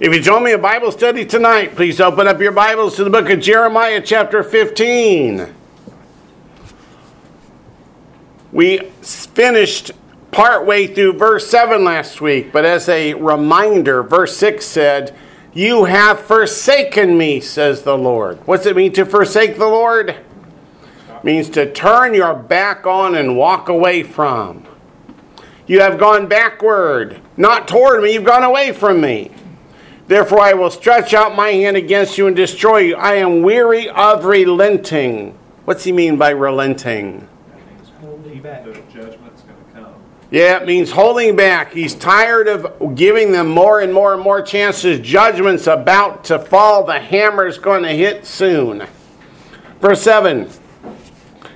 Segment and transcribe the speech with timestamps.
[0.00, 3.10] If you join me in Bible study tonight, please open up your Bibles to the
[3.10, 5.54] book of Jeremiah, chapter 15.
[8.50, 9.92] We finished
[10.32, 15.16] partway through verse 7 last week, but as a reminder, verse 6 said,
[15.52, 18.44] You have forsaken me, says the Lord.
[18.48, 20.10] What's it mean to forsake the Lord?
[20.10, 20.24] It
[21.22, 24.66] means to turn your back on and walk away from.
[25.68, 29.30] You have gone backward, not toward me, you've gone away from me.
[30.06, 32.96] Therefore, I will stretch out my hand against you and destroy you.
[32.96, 35.38] I am weary of relenting.
[35.64, 37.26] What's he mean by relenting?
[38.00, 38.64] Holding back.
[38.64, 39.94] The judgment's going to come.
[40.30, 41.72] Yeah, it means holding back.
[41.72, 45.00] He's tired of giving them more and more and more chances.
[45.00, 46.84] Judgment's about to fall.
[46.84, 48.86] The hammer's going to hit soon.
[49.80, 50.50] Verse 7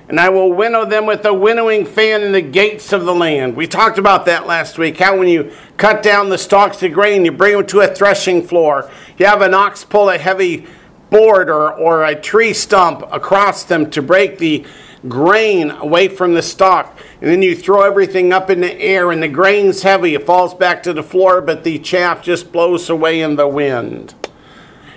[0.09, 3.55] and I will winnow them with a winnowing fan in the gates of the land.
[3.55, 4.97] We talked about that last week.
[4.97, 8.41] How when you cut down the stalks of grain, you bring them to a threshing
[8.41, 8.89] floor.
[9.19, 10.65] You have an ox pull a heavy
[11.11, 14.65] board or, or a tree stump across them to break the
[15.07, 16.97] grain away from the stalk.
[17.21, 20.15] And then you throw everything up in the air, and the grain's heavy.
[20.15, 24.15] It falls back to the floor, but the chaff just blows away in the wind.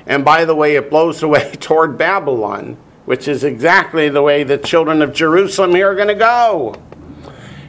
[0.06, 4.58] And by the way, it blows away toward Babylon which is exactly the way the
[4.58, 6.75] children of Jerusalem here are going to go.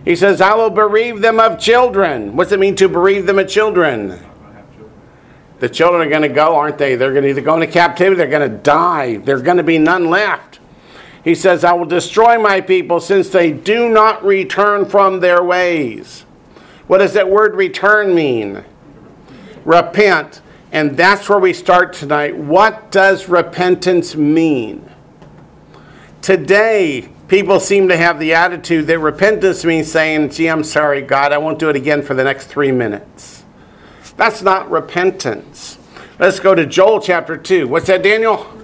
[0.06, 2.36] He says, I will bereave them of children.
[2.36, 4.20] What's it mean to bereave them of children?
[5.60, 6.96] The children are going to go, aren't they?
[6.96, 9.18] They're going to either go into captivity, they're going to die.
[9.18, 10.60] There's going to be none left.
[11.24, 16.26] He says, I will destroy my people since they do not return from their ways.
[16.88, 18.66] What does that word return mean?
[19.64, 20.42] Repent.
[20.74, 22.36] And that's where we start tonight.
[22.36, 24.93] What does repentance mean?
[26.24, 31.34] Today, people seem to have the attitude that repentance means saying, gee, I'm sorry, God,
[31.34, 33.44] I won't do it again for the next three minutes.
[34.16, 35.78] That's not repentance.
[36.20, 37.68] Let's go to Joel chapter 2.
[37.68, 38.58] What's that, Daniel?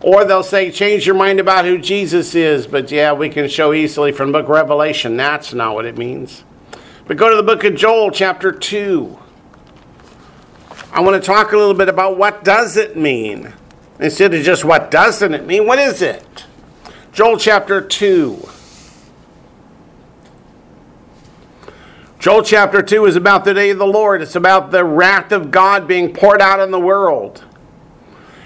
[0.00, 2.66] Or they'll say, change your mind about who Jesus is.
[2.66, 5.16] But yeah, we can show easily from book Revelation.
[5.16, 6.42] That's not what it means.
[7.06, 9.16] But go to the book of Joel chapter 2.
[10.90, 13.52] I want to talk a little bit about what does it mean
[13.98, 16.44] Instead of just what doesn't it mean, what is it?
[17.12, 18.48] Joel chapter 2.
[22.18, 24.20] Joel chapter 2 is about the day of the Lord.
[24.20, 27.44] It's about the wrath of God being poured out in the world.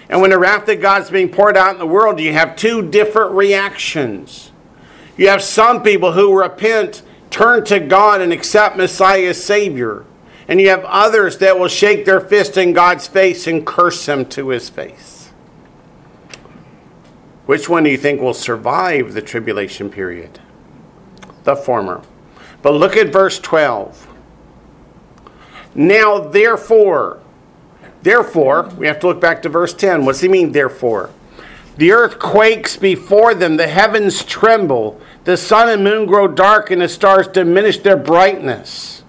[0.09, 2.89] And when the wrath of God's being poured out in the world, you have two
[2.89, 4.51] different reactions.
[5.17, 10.05] You have some people who repent, turn to God, and accept Messiah as Savior.
[10.49, 14.25] And you have others that will shake their fist in God's face and curse him
[14.27, 15.20] to his face.
[17.51, 20.39] Which one do you think will survive the tribulation period?
[21.43, 22.01] The former.
[22.63, 24.07] But look at verse 12.
[25.75, 27.19] Now, therefore,
[28.05, 30.05] therefore, we have to look back to verse 10.
[30.05, 31.11] What's he mean, therefore?
[31.77, 36.81] The earth quakes before them, the heavens tremble, the sun and moon grow dark, and
[36.81, 39.03] the stars diminish their brightness.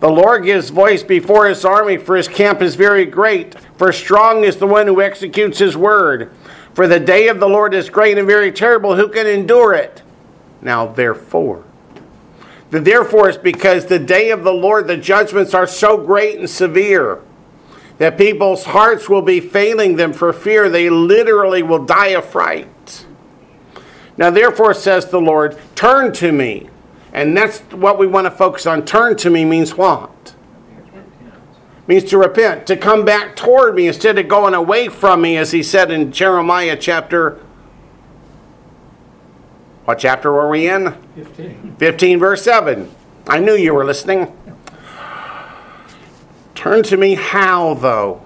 [0.00, 4.42] The Lord gives voice before his army, for his camp is very great, for strong
[4.42, 6.30] is the one who executes his word.
[6.74, 8.96] For the day of the Lord is great and very terrible.
[8.96, 10.02] Who can endure it?
[10.60, 11.64] Now, therefore.
[12.70, 16.50] The therefore is because the day of the Lord, the judgments are so great and
[16.50, 17.20] severe
[17.98, 20.68] that people's hearts will be failing them for fear.
[20.68, 23.06] They literally will die of fright.
[24.16, 26.68] Now, therefore, says the Lord, turn to me.
[27.12, 28.84] And that's what we want to focus on.
[28.84, 30.33] Turn to me means what?
[31.86, 35.52] Means to repent, to come back toward me instead of going away from me, as
[35.52, 37.40] he said in Jeremiah chapter.
[39.84, 40.96] What chapter were we in?
[41.14, 41.76] 15.
[41.78, 42.90] 15, verse 7.
[43.26, 44.34] I knew you were listening.
[46.54, 48.22] Turn to me, how though?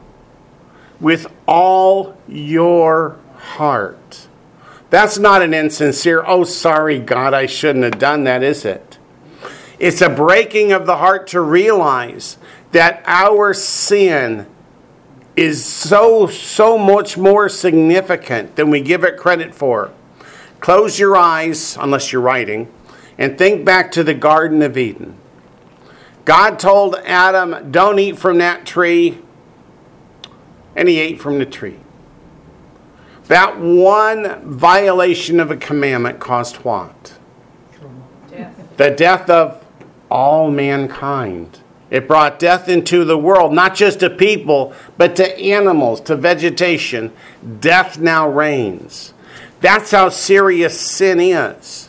[1.00, 4.28] With all your heart.
[4.90, 8.98] That's not an insincere, oh, sorry, God, I shouldn't have done that, is it?
[9.78, 12.38] It's a breaking of the heart to realize
[12.72, 14.46] that our sin
[15.36, 19.92] is so, so much more significant than we give it credit for.
[20.60, 22.72] Close your eyes, unless you're writing,
[23.16, 25.16] and think back to the Garden of Eden.
[26.24, 29.18] God told Adam, Don't eat from that tree,
[30.74, 31.78] and he ate from the tree.
[33.28, 37.18] That one violation of a commandment caused what?
[38.30, 38.76] Death.
[38.76, 39.64] The death of
[40.10, 41.60] all mankind.
[41.90, 47.12] It brought death into the world, not just to people, but to animals, to vegetation.
[47.60, 49.14] Death now reigns.
[49.60, 51.88] That's how serious sin is.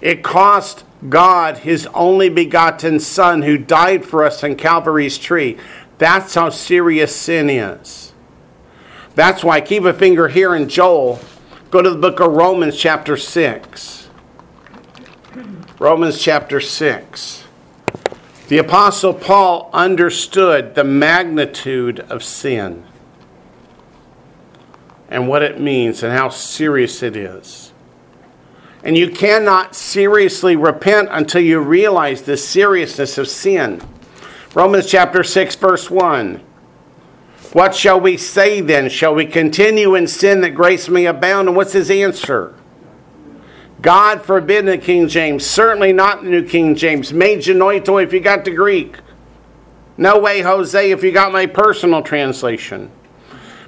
[0.00, 5.56] It cost God his only begotten Son who died for us on Calvary's tree.
[5.98, 8.12] That's how serious sin is.
[9.14, 11.20] That's why keep a finger here in Joel.
[11.70, 14.08] Go to the book of Romans, chapter 6.
[15.78, 17.39] Romans, chapter 6.
[18.50, 22.82] The Apostle Paul understood the magnitude of sin
[25.08, 27.72] and what it means and how serious it is.
[28.82, 33.82] And you cannot seriously repent until you realize the seriousness of sin.
[34.52, 36.42] Romans chapter 6, verse 1.
[37.52, 38.88] What shall we say then?
[38.88, 41.46] Shall we continue in sin that grace may abound?
[41.46, 42.56] And what's his answer?
[43.80, 45.46] God forbid the King James.
[45.46, 47.12] Certainly not the New King James.
[47.12, 48.98] Me genoito if you got the Greek.
[49.96, 52.90] No way, Jose, if you got my personal translation.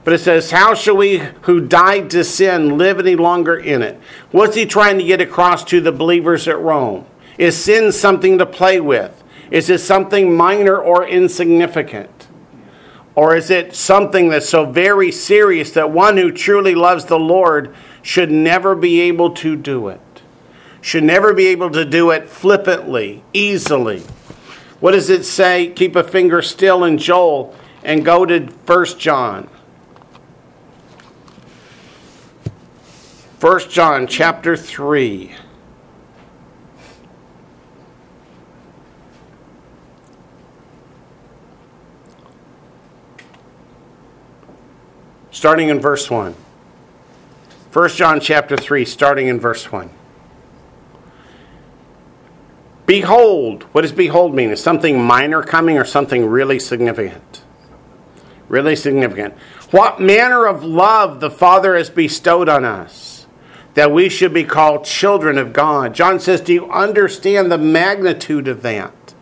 [0.04, 4.00] But it says, How shall we who died to sin live any longer in it?
[4.30, 7.06] What's he trying to get across to the believers at Rome?
[7.38, 9.22] Is sin something to play with?
[9.50, 12.28] Is it something minor or insignificant?
[13.14, 17.74] Or is it something that's so very serious that one who truly loves the Lord
[18.02, 20.00] should never be able to do it?
[20.80, 24.02] Should never be able to do it flippantly, easily.
[24.80, 25.68] What does it say?
[25.68, 27.54] Keep a finger still in Joel
[27.84, 29.48] and go to 1 John.
[33.40, 35.36] 1 John chapter 3.
[45.30, 46.36] Starting in verse 1.
[47.72, 49.90] 1 John chapter 3, starting in verse 1.
[52.84, 54.50] Behold, what does behold mean?
[54.50, 57.42] Is something minor coming or something really significant?
[58.48, 59.34] Really significant.
[59.70, 63.12] What manner of love the Father has bestowed on us
[63.74, 65.94] that we should be called children of God.
[65.94, 69.14] John says, Do you understand the magnitude of that?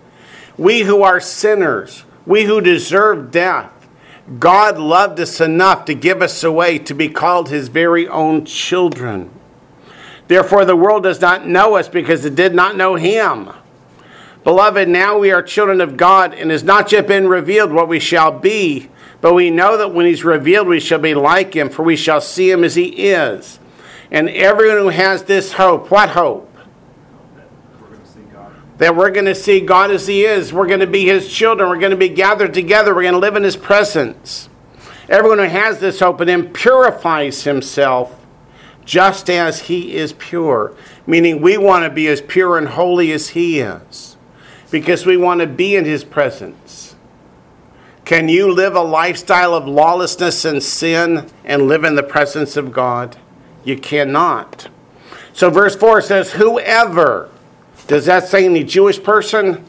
[0.56, 3.80] We who are sinners, we who deserve death,
[4.38, 9.31] God loved us enough to give us away to be called his very own children.
[10.29, 13.50] Therefore, the world does not know us because it did not know him.
[14.44, 17.88] Beloved, now we are children of God, and it has not yet been revealed what
[17.88, 18.88] we shall be,
[19.21, 22.21] but we know that when he's revealed, we shall be like him, for we shall
[22.21, 23.59] see him as he is.
[24.11, 26.50] And everyone who has this hope, what hope?
[28.81, 30.55] That we're going to see God as He is.
[30.55, 31.69] We're going to be His children.
[31.69, 32.94] We're going to be gathered together.
[32.94, 34.49] We're going to live in His presence.
[35.06, 38.25] Everyone who has this hope and then purifies himself
[38.87, 40.75] just as He is pure.
[41.06, 44.17] Meaning, we want to be as pure and holy as He is
[44.71, 46.97] because we want to be in His presence.
[48.06, 52.73] Can you live a lifestyle of lawlessness and sin and live in the presence of
[52.73, 53.19] God?
[53.62, 54.69] You cannot.
[55.35, 57.31] So verse 4 says, Whoever.
[57.90, 59.64] Does that say any Jewish person?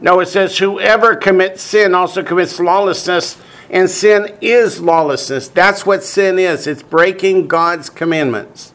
[0.00, 3.36] No, it says, Whoever commits sin also commits lawlessness,
[3.68, 5.48] and sin is lawlessness.
[5.48, 8.74] That's what sin is it's breaking God's commandments.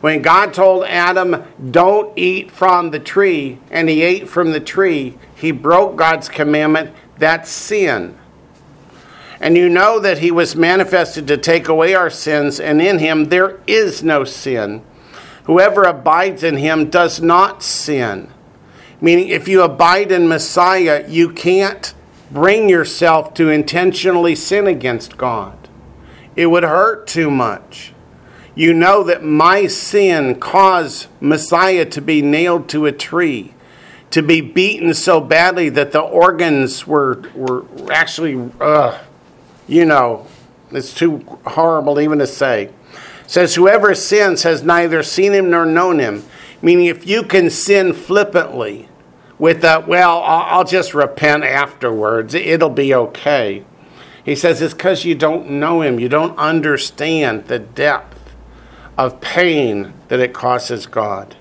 [0.00, 1.42] When God told Adam,
[1.72, 6.94] Don't eat from the tree, and he ate from the tree, he broke God's commandment.
[7.16, 8.16] That's sin.
[9.40, 13.30] And you know that he was manifested to take away our sins, and in him
[13.30, 14.84] there is no sin.
[15.48, 18.30] Whoever abides in him does not sin.
[19.00, 21.94] Meaning, if you abide in Messiah, you can't
[22.30, 25.56] bring yourself to intentionally sin against God.
[26.36, 27.94] It would hurt too much.
[28.54, 33.54] You know that my sin caused Messiah to be nailed to a tree,
[34.10, 38.50] to be beaten so badly that the organs were, were actually.
[38.60, 38.98] Uh,
[39.66, 40.26] you know,
[40.72, 42.68] it's too horrible even to say.
[43.28, 46.24] Says, Whoever sins has neither seen him nor known him.
[46.62, 48.88] Meaning, if you can sin flippantly
[49.38, 53.64] with a, well, I'll just repent afterwards, it'll be okay.
[54.24, 56.00] He says it's because you don't know him.
[56.00, 58.34] You don't understand the depth
[58.96, 61.36] of pain that it causes God.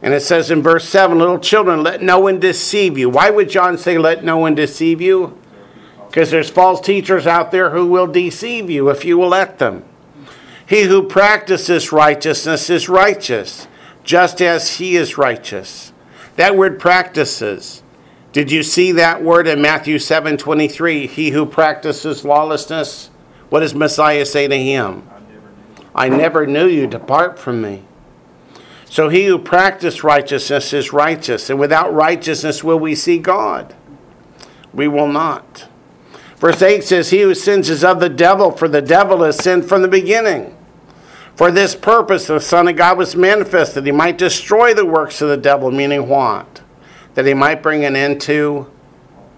[0.00, 3.10] And it says in verse 7 Little children, let no one deceive you.
[3.10, 5.36] Why would John say, let no one deceive you?
[6.06, 9.84] Because there's false teachers out there who will deceive you if you will let them.
[10.68, 13.66] He who practices righteousness is righteous,
[14.04, 15.94] just as he is righteous.
[16.36, 17.82] That word practices.
[18.32, 21.06] Did you see that word in Matthew 7 23?
[21.06, 23.08] He who practices lawlessness,
[23.48, 25.08] what does Messiah say to him?
[25.94, 27.84] I never knew you, depart from me.
[28.84, 33.74] So he who practices righteousness is righteous, and without righteousness will we see God?
[34.74, 35.66] We will not.
[36.36, 39.66] Verse 8 says, He who sins is of the devil, for the devil has sinned
[39.66, 40.56] from the beginning.
[41.38, 45.28] For this purpose, the Son of God was manifested, he might destroy the works of
[45.28, 46.62] the devil, meaning what?
[47.14, 48.66] That he might bring an end to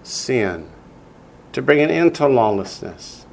[0.02, 0.70] sin.
[1.52, 3.26] to bring an end to lawlessness,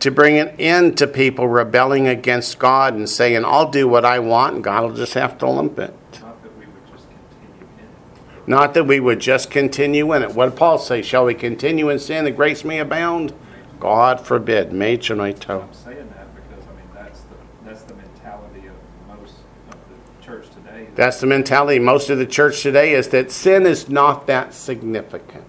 [0.00, 4.18] to bring an end to people rebelling against God and saying, I'll do what I
[4.18, 5.94] want and God will just have to lump it.
[6.20, 8.48] Not that we would just continue in it.
[8.48, 10.34] Not that we would just continue in it.
[10.34, 11.02] What did Paul say?
[11.02, 13.34] Shall we continue in sin that grace may abound?
[13.80, 14.72] God forbid.
[14.72, 15.62] Me chonoito.
[15.62, 19.34] I'm saying that because, I mean, that's the, that's the mentality of most
[19.68, 20.87] of the church today.
[20.98, 21.78] That's the mentality.
[21.78, 25.44] Most of the church today is that sin is not that significant.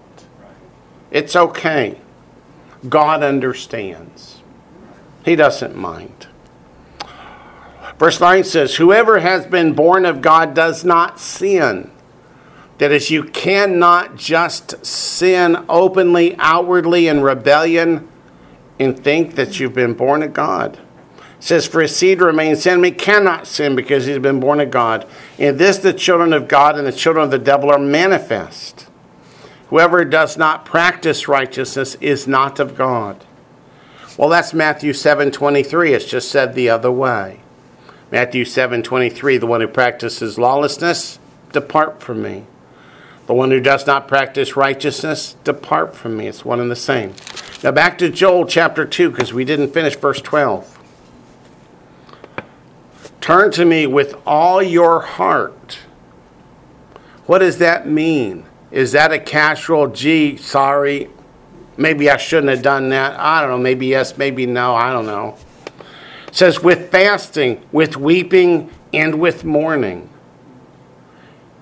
[1.10, 1.98] It's okay.
[2.88, 4.42] God understands.
[5.24, 6.28] He doesn't mind.
[7.98, 11.90] Verse 9 says, Whoever has been born of God does not sin.
[12.78, 18.08] That is, you cannot just sin openly, outwardly in rebellion
[18.78, 20.78] and think that you've been born of God.
[21.40, 22.84] Says, For his seed remains sin.
[22.84, 25.06] He cannot sin because he's been born of God.
[25.38, 28.86] In this, the children of God and the children of the devil are manifest.
[29.68, 33.24] Whoever does not practice righteousness is not of God.
[34.18, 35.94] Well, that's Matthew 7:23.
[35.94, 37.40] It's just said the other way.
[38.10, 41.20] Matthew 7:23, the one who practices lawlessness,
[41.52, 42.44] depart from me.
[43.28, 46.26] The one who does not practice righteousness, depart from me.
[46.26, 47.14] It's one and the same.
[47.62, 50.79] Now back to Joel chapter 2 because we didn't finish verse 12.
[53.20, 55.80] Turn to me with all your heart.
[57.26, 58.46] What does that mean?
[58.70, 61.10] Is that a casual, gee, sorry,
[61.76, 63.18] maybe I shouldn't have done that?
[63.18, 63.58] I don't know.
[63.58, 64.74] Maybe yes, maybe no.
[64.74, 65.36] I don't know.
[66.28, 70.08] It says, with fasting, with weeping, and with mourning.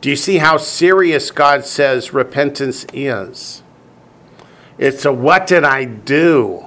[0.01, 3.63] Do you see how serious God says repentance is?
[4.79, 6.65] It's a what did I do?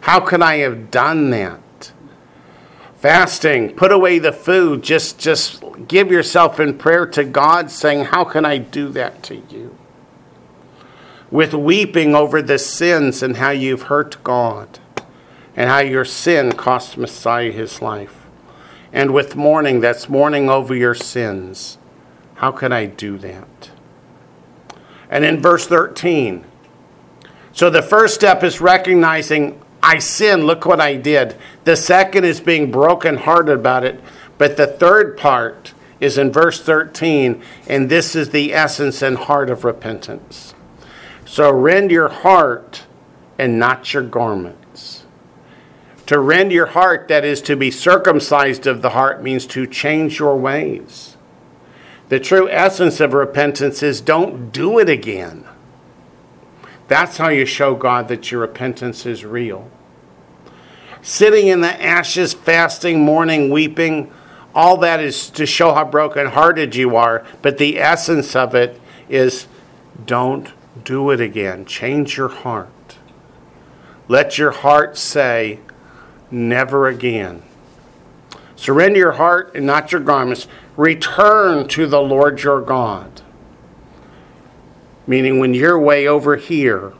[0.00, 1.61] How could I have done that?
[3.02, 8.22] Fasting, put away the food, just just give yourself in prayer to God saying, "How
[8.22, 9.76] can I do that to you?"
[11.28, 14.78] With weeping over the sins and how you've hurt God
[15.56, 18.14] and how your sin cost Messiah his life.
[18.92, 21.78] And with mourning, that's mourning over your sins.
[22.36, 23.70] How can I do that?
[25.10, 26.44] And in verse 13,
[27.52, 31.36] so the first step is recognizing I sin, look what I did.
[31.64, 34.00] The second is being brokenhearted about it.
[34.38, 39.50] But the third part is in verse 13, and this is the essence and heart
[39.50, 40.54] of repentance.
[41.24, 42.84] So rend your heart
[43.38, 45.04] and not your garments.
[46.06, 50.18] To rend your heart, that is to be circumcised of the heart, means to change
[50.18, 51.16] your ways.
[52.08, 55.46] The true essence of repentance is don't do it again.
[56.92, 59.70] That's how you show God that your repentance is real.
[61.00, 64.12] Sitting in the ashes, fasting, mourning, weeping,
[64.54, 69.46] all that is to show how brokenhearted you are, but the essence of it is
[70.04, 70.52] don't
[70.84, 71.64] do it again.
[71.64, 72.98] Change your heart.
[74.06, 75.60] Let your heart say,
[76.30, 77.42] never again.
[78.54, 80.46] Surrender your heart and not your garments.
[80.76, 83.22] Return to the Lord your God.
[85.06, 86.92] Meaning, when you're way over here,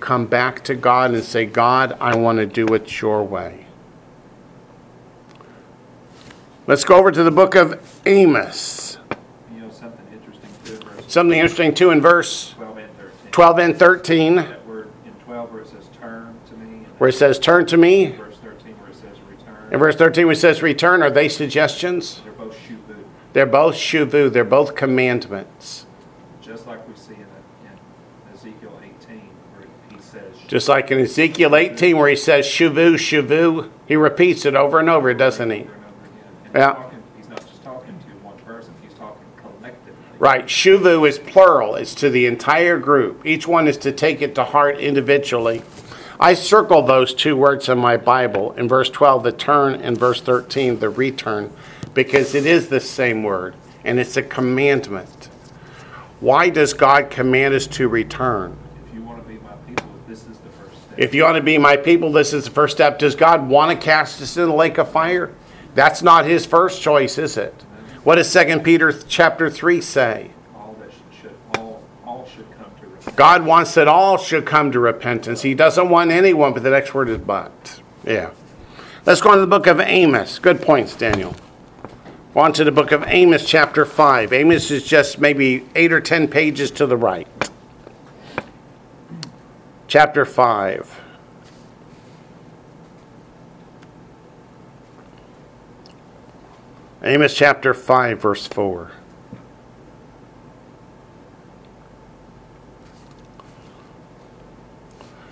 [0.00, 3.66] come back to God and say, God, I want to do it your way.
[6.66, 8.98] Let's go over to the book of Amos.
[9.52, 13.30] You know, something interesting too, Something interesting too in verse 12 and 13.
[13.32, 16.86] 12 and 13, That word in 12 where it says turn to me.
[16.98, 18.12] where it says, Turn to me.
[18.12, 19.72] Verse 13 where it says return.
[19.72, 22.20] In verse 13, where it says, Return, are they suggestions?
[22.22, 23.04] They're both shuvu.
[23.32, 25.86] They're both shuvu, they're both commandments.
[26.40, 29.18] Just like we see in, in Ezekiel 18
[29.56, 30.36] where he says.
[30.52, 34.90] Just like in Ezekiel 18, where he says, Shuvu, Shuvu, he repeats it over and
[34.90, 35.60] over, doesn't he?
[35.60, 36.24] Over and over again.
[36.52, 36.90] And Yeah.
[37.16, 39.94] he's not just talking to one person, he's talking collectively.
[40.18, 40.44] Right.
[40.44, 41.74] Shuvu is plural.
[41.76, 43.24] It's to the entire group.
[43.24, 45.62] Each one is to take it to heart individually.
[46.20, 48.52] I circle those two words in my Bible.
[48.52, 51.50] In verse 12, the turn, and verse 13, the return,
[51.94, 53.54] because it is the same word,
[53.84, 55.30] and it's a commandment.
[56.20, 58.58] Why does God command us to return?
[58.86, 60.81] If you want to be my people, this is the first step.
[60.96, 62.98] If you want to be my people, this is the first step.
[62.98, 65.32] Does God want to cast us in the lake of fire?
[65.74, 67.54] That's not his first choice, is it?
[68.04, 70.30] What does 2 Peter chapter 3 say?
[70.54, 73.16] all that should, all, all should come to repentance.
[73.16, 75.42] God wants that all should come to repentance.
[75.42, 77.80] He doesn't want anyone, but the next word is but.
[78.04, 78.30] Yeah.
[79.06, 80.38] Let's go on to the book of Amos.
[80.38, 81.34] Good points, Daniel.
[82.34, 84.32] On to the book of Amos, chapter 5.
[84.32, 87.28] Amos is just maybe eight or ten pages to the right.
[89.92, 91.00] Chapter 5.
[97.02, 98.90] Amos chapter 5, verse 4.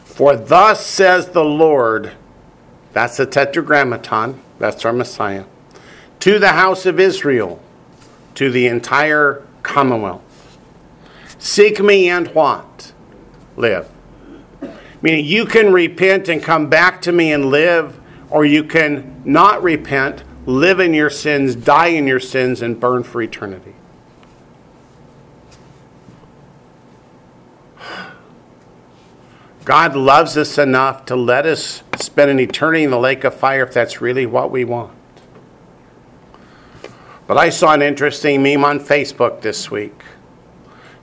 [0.05, 2.13] For thus says the Lord,
[2.93, 5.47] that's the Tetragrammaton, that's our Messiah,
[6.19, 7.63] to the house of Israel,
[8.35, 10.59] to the entire commonwealth.
[11.39, 12.93] Seek me and what?
[13.57, 13.89] Live.
[15.03, 19.63] Meaning you can repent and come back to me and live, or you can not
[19.63, 23.75] repent, live in your sins, die in your sins, and burn for eternity.
[29.65, 33.63] God loves us enough to let us spend an eternity in the lake of fire
[33.63, 34.93] if that's really what we want.
[37.27, 40.03] But I saw an interesting meme on Facebook this week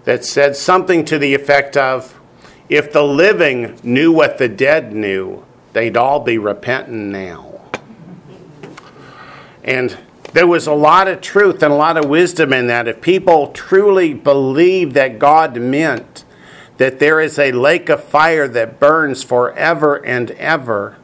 [0.03, 2.16] that said something to the effect of
[2.69, 7.61] if the living knew what the dead knew, they'd all be repenting now.
[9.63, 9.97] And
[10.33, 12.87] there was a lot of truth and a lot of wisdom in that.
[12.87, 16.23] If people truly believed that God meant
[16.77, 20.97] that there is a lake of fire that burns forever and ever,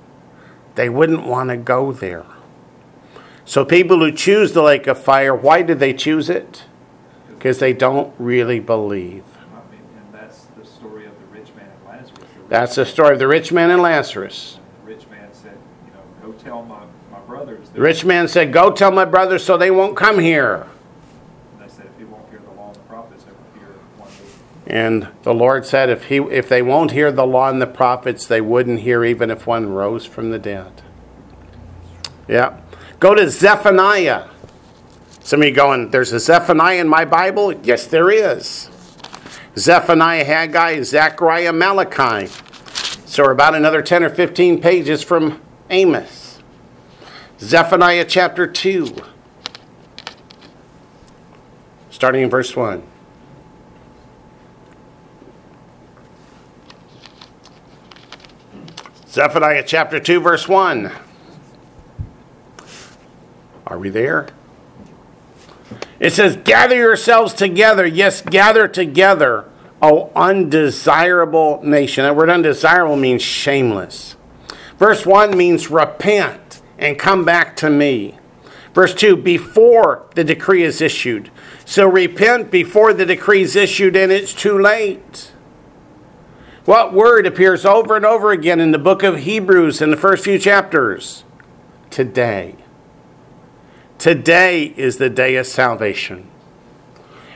[0.76, 2.26] they wouldn't want to go there.
[3.46, 6.64] So, people who choose the lake of fire, why do they choose it?
[7.28, 9.26] Because they don't really believe.
[9.52, 12.30] I mean, and that's the story of the rich man and Lazarus.
[12.38, 14.60] The That's the story of the rich man and Lazarus.
[14.86, 15.58] The rich man said,
[15.88, 17.68] you know, go tell my, my brothers.
[17.72, 20.68] The rich man said, Go tell my brothers so they won't come here.
[21.54, 23.76] And they said, if he won't hear the law and the prophets, they will hear
[23.98, 24.26] one day.
[24.68, 28.28] And the Lord said, if, he, if they won't hear the law and the prophets,
[28.28, 30.84] they wouldn't hear even if one rose from the dead.
[32.28, 32.62] Yeah.
[33.00, 34.30] Go to Zephaniah.
[35.24, 37.52] Some of you going, there's a Zephaniah in my Bible?
[37.52, 38.70] Yes, there is.
[39.58, 42.28] Zephaniah, Haggai, Zechariah, Malachi.
[43.06, 46.40] So we're about another 10 or 15 pages from Amos.
[47.40, 48.96] Zephaniah chapter 2,
[51.92, 52.82] starting in verse 1.
[59.08, 60.92] Zephaniah chapter 2, verse 1.
[63.68, 64.30] Are we there?
[66.04, 67.86] It says, Gather yourselves together.
[67.86, 69.50] Yes, gather together,
[69.82, 72.04] O undesirable nation.
[72.04, 74.18] That word undesirable means shameless.
[74.78, 78.18] Verse 1 means repent and come back to me.
[78.74, 81.32] Verse 2, before the decree is issued.
[81.64, 85.32] So repent before the decree is issued and it's too late.
[86.66, 90.26] What word appears over and over again in the book of Hebrews in the first
[90.26, 91.24] few chapters?
[91.90, 92.58] Today.
[94.04, 96.28] Today is the day of salvation.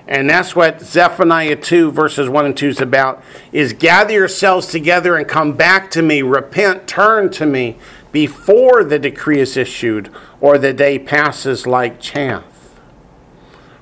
[0.05, 5.15] And that's what Zephaniah 2 verses 1 and 2 is about is gather yourselves together
[5.15, 7.77] and come back to me, repent, turn to me
[8.11, 12.81] before the decree is issued or the day passes like chaff.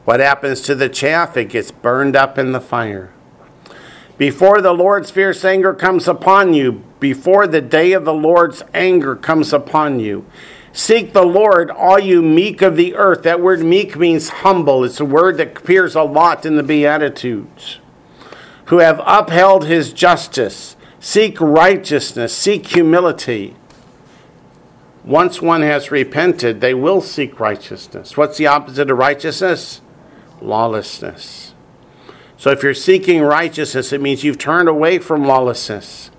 [0.04, 1.36] What happens to the chaff?
[1.36, 3.12] It gets burned up in the fire.
[4.19, 9.15] Before the Lord's fierce anger comes upon you, before the day of the Lord's anger
[9.15, 10.24] comes upon you,
[10.75, 13.23] seek the Lord, all you meek of the earth.
[13.23, 14.83] That word meek means humble.
[14.83, 17.79] It's a word that appears a lot in the Beatitudes.
[18.65, 23.55] Who have upheld his justice, seek righteousness, seek humility.
[25.03, 28.17] Once one has repented, they will seek righteousness.
[28.17, 29.81] What's the opposite of righteousness?
[30.41, 31.53] Lawlessness.
[32.38, 36.11] So if you're seeking righteousness, it means you've turned away from lawlessness.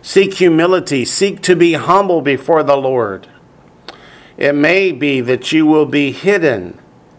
[0.00, 3.28] Seek humility, seek to be humble before the Lord.
[4.38, 6.78] It may be that you will be hidden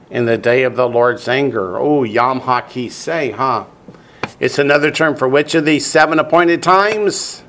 [0.10, 1.77] in the day of the Lord's anger.
[1.77, 3.65] Oh, Yom HaKeseh, huh?
[4.39, 7.43] It's another term for which of these seven appointed times?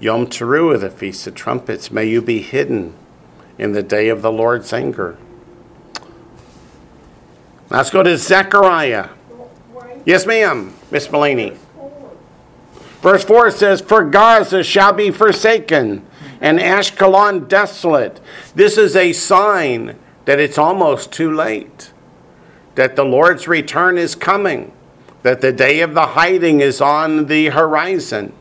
[0.00, 1.90] Yom Teruah, the Feast of Trumpets.
[1.90, 2.94] May you be hidden
[3.58, 5.18] in the day of the Lord's anger.
[7.68, 9.10] Let's go to Zechariah.
[10.06, 11.58] Yes, ma'am, Miss Mulaney.
[13.02, 16.06] Verse 4 says, For Gaza shall be forsaken,
[16.40, 18.20] and Ashkelon desolate.
[18.54, 21.92] This is a sign that it's almost too late,
[22.74, 24.72] that the Lord's return is coming,
[25.22, 28.32] that the day of the hiding is on the horizon.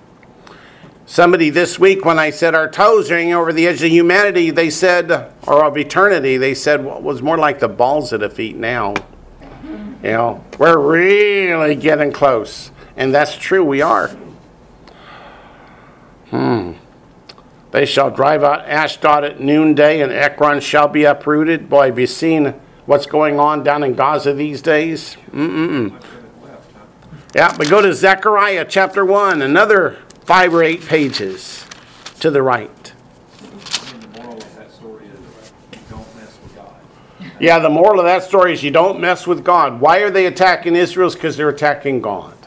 [1.08, 4.72] Somebody this week, when I said our toes are over the edge of humanity, they
[4.72, 5.12] said,
[5.46, 8.96] or of eternity, they said, well, was more like the balls at the feet now.
[10.02, 12.72] You know, we're really getting close.
[12.98, 14.10] And that's true, we are.
[16.30, 16.74] Hmm.
[17.76, 21.70] They shall drive out Ashdod at noonday, and Ekron shall be uprooted.
[21.70, 22.54] Boy, have you seen
[22.86, 25.18] what's going on down in Gaza these days?
[25.34, 25.90] Huh?
[27.36, 31.66] Yeah, but go to Zechariah chapter 1, another five or eight pages
[32.22, 32.94] to the right.
[37.42, 39.82] Yeah, the moral of that story is you don't mess with God.
[39.82, 41.10] Why are they attacking Israel?
[41.12, 42.38] Because they're attacking God.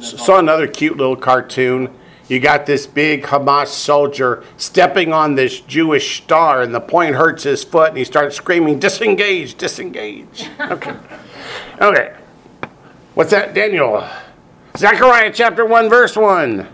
[0.00, 1.97] Saw another cute little cartoon.
[2.28, 7.44] You got this big Hamas soldier stepping on this Jewish star, and the point hurts
[7.44, 10.48] his foot, and he starts screaming, Disengage, disengage.
[10.60, 10.94] Okay.
[11.80, 12.14] Okay.
[13.14, 14.06] What's that, Daniel?
[14.76, 16.68] Zechariah chapter 1, verse 1.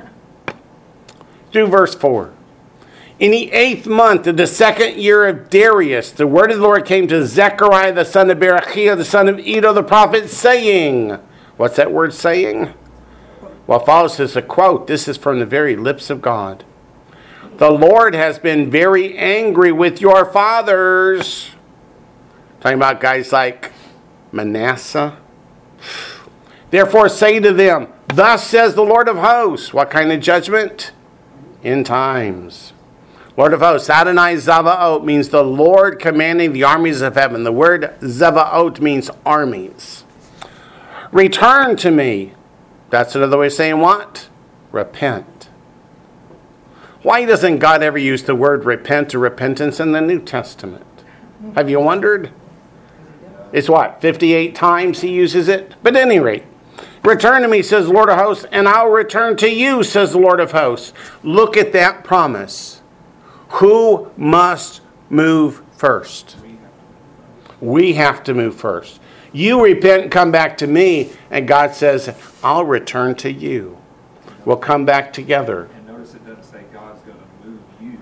[1.53, 2.35] Do verse 4.
[3.21, 6.85] In the eighth month of the second year of Darius, the word of the Lord
[6.85, 11.11] came to Zechariah the son of Berechiah, the son of Iddo the prophet, saying,
[11.57, 12.75] What's that word saying?
[13.66, 14.87] Well, follows is a quote.
[14.87, 16.64] This is from the very lips of God.
[17.57, 21.50] The Lord has been very angry with your fathers.
[22.61, 23.72] Talking about guys like
[24.33, 25.16] Manasseh.
[26.70, 29.72] Therefore, say to them, Thus says the Lord of hosts.
[29.72, 30.92] What kind of judgment?
[31.62, 32.72] In times.
[33.37, 37.44] Lord of hosts, Adonai Zavaot means the Lord commanding the armies of heaven.
[37.44, 40.05] The word Zavaot means armies.
[41.11, 42.35] Return to me.
[42.94, 44.28] That's another way of saying what?
[44.70, 45.48] Repent.
[47.02, 50.87] Why doesn't God ever use the word repent or repentance in the New Testament?
[51.57, 52.30] Have you wondered?
[53.52, 55.74] It's what, 58 times he uses it?
[55.83, 56.44] But any rate,
[57.02, 60.38] return to me, says Lord of hosts, and I'll return to you, says the Lord
[60.38, 60.92] of hosts.
[61.24, 62.80] Look at that promise.
[63.54, 66.37] Who must move first?
[67.61, 69.00] We have to move first.
[69.35, 73.77] You repent and come back to me, and God says, I'll return to you.
[74.47, 75.68] We'll come back together.
[75.75, 77.99] And notice it doesn't say God's gonna move you.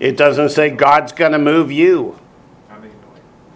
[0.00, 2.18] It doesn't say God's going to move you.
[2.70, 2.90] I mean,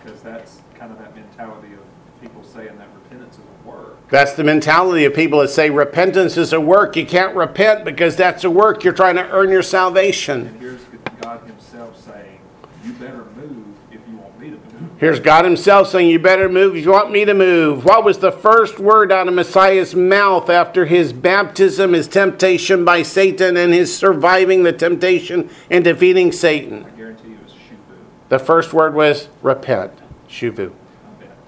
[0.02, 4.08] because that's kind of that mentality of people saying that repentance is a work.
[4.10, 6.96] That's the mentality of people that say repentance is a work.
[6.96, 8.84] You can't repent because that's a work.
[8.84, 10.48] You're trying to earn your salvation.
[10.48, 10.82] And here's
[11.22, 12.40] God himself saying,
[12.84, 14.83] you better move if you want me to move.
[14.98, 17.84] Here's God Himself saying, You better move if you want me to move.
[17.84, 23.02] What was the first word out of Messiah's mouth after his baptism, his temptation by
[23.02, 26.84] Satan, and his surviving the temptation and defeating Satan?
[26.84, 27.96] I guarantee you it's shuvu.
[28.28, 29.92] The first word was repent.
[30.28, 30.72] Shuvu.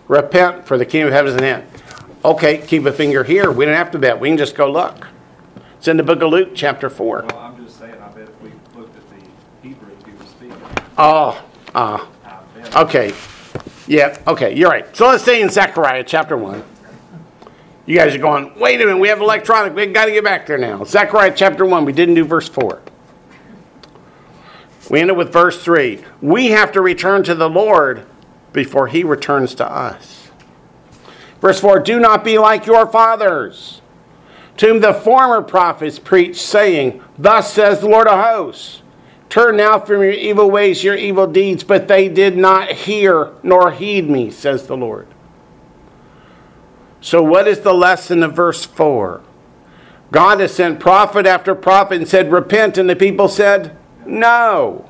[0.09, 1.67] Repent for the kingdom of heaven is at hand.
[2.25, 3.51] Okay, keep a finger here.
[3.53, 4.19] We don't have to bet.
[4.19, 5.07] We can just go look.
[5.79, 7.27] It's in the book of Luke, chapter 4.
[7.29, 10.61] Well, I'm just saying, I bet if we looked at the Hebrew he was speaking,
[10.99, 12.09] Oh, ah.
[12.57, 12.77] Bet.
[12.77, 13.13] Okay.
[13.87, 14.97] Yeah, okay, you're right.
[14.97, 16.63] So let's stay in Zechariah chapter 1.
[17.87, 19.75] You guys are going, wait a minute, we have electronic.
[19.75, 20.83] we got to get back there now.
[20.83, 22.83] Zechariah chapter 1, we didn't do verse 4.
[24.91, 26.03] We ended with verse 3.
[26.21, 28.07] We have to return to the Lord
[28.53, 30.31] before he returns to us.
[31.41, 33.83] Verse 4 Do not be like your fathers,
[34.57, 38.83] to whom the former prophets preached, saying, Thus says the Lord of hosts.
[39.29, 43.73] Turn now from your evil ways, your evil deeds, but they did not hear nor
[43.73, 45.09] heed me, says the Lord.
[47.01, 49.23] So, what is the lesson of verse 4?
[50.13, 54.89] God has sent prophet after prophet and said, Repent, and the people said, No.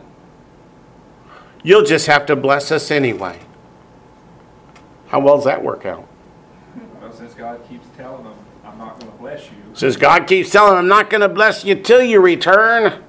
[1.62, 3.40] You'll just have to bless us anyway.
[5.08, 6.06] How well does that work out?
[7.00, 10.72] Well, since God keeps telling them, I'm not gonna bless you, Says God keeps telling
[10.72, 13.04] him, I'm not going to bless you till you return.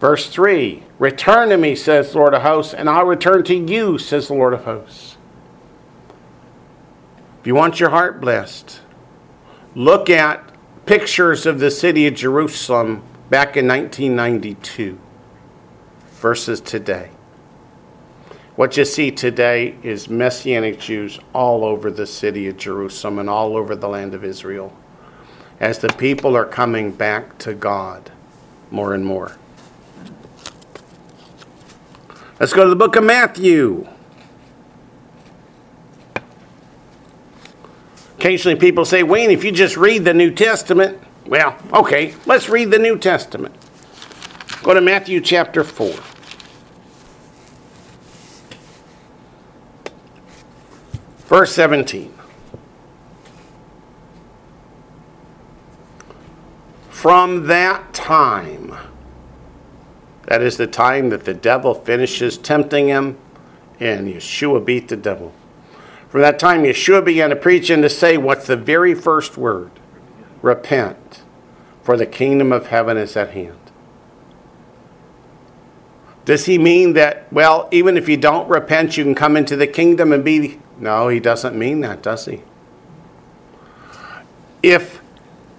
[0.00, 3.98] Verse 3 Return to me, says the Lord of hosts, and I'll return to you,
[3.98, 5.16] says the Lord of hosts.
[7.40, 8.80] If you want your heart blessed,
[9.74, 10.50] look at
[10.86, 14.98] pictures of the city of Jerusalem back in 1992
[16.20, 17.10] versus today.
[18.56, 23.56] What you see today is Messianic Jews all over the city of Jerusalem and all
[23.56, 24.72] over the land of Israel
[25.60, 28.10] as the people are coming back to God
[28.70, 29.36] more and more.
[32.44, 33.88] Let's go to the book of Matthew.
[38.18, 42.70] Occasionally people say, Wayne, if you just read the New Testament, well, okay, let's read
[42.70, 43.54] the New Testament.
[44.62, 45.88] Go to Matthew chapter 4.
[51.26, 52.12] Verse 17.
[56.90, 58.76] From that time,
[60.26, 63.18] that is the time that the devil finishes tempting him,
[63.80, 65.32] and Yeshua beat the devil.
[66.08, 69.70] From that time, Yeshua began to preach and to say, What's the very first word?
[70.42, 71.22] Repent,
[71.82, 73.58] for the kingdom of heaven is at hand.
[76.24, 79.66] Does he mean that, well, even if you don't repent, you can come into the
[79.66, 80.60] kingdom and be.
[80.78, 82.42] No, he doesn't mean that, does he?
[84.62, 85.02] If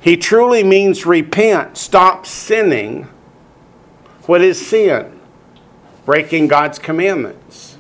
[0.02, 3.08] he truly means repent, stop sinning,
[4.28, 5.20] what is sin?
[6.06, 7.78] Breaking God's commandments.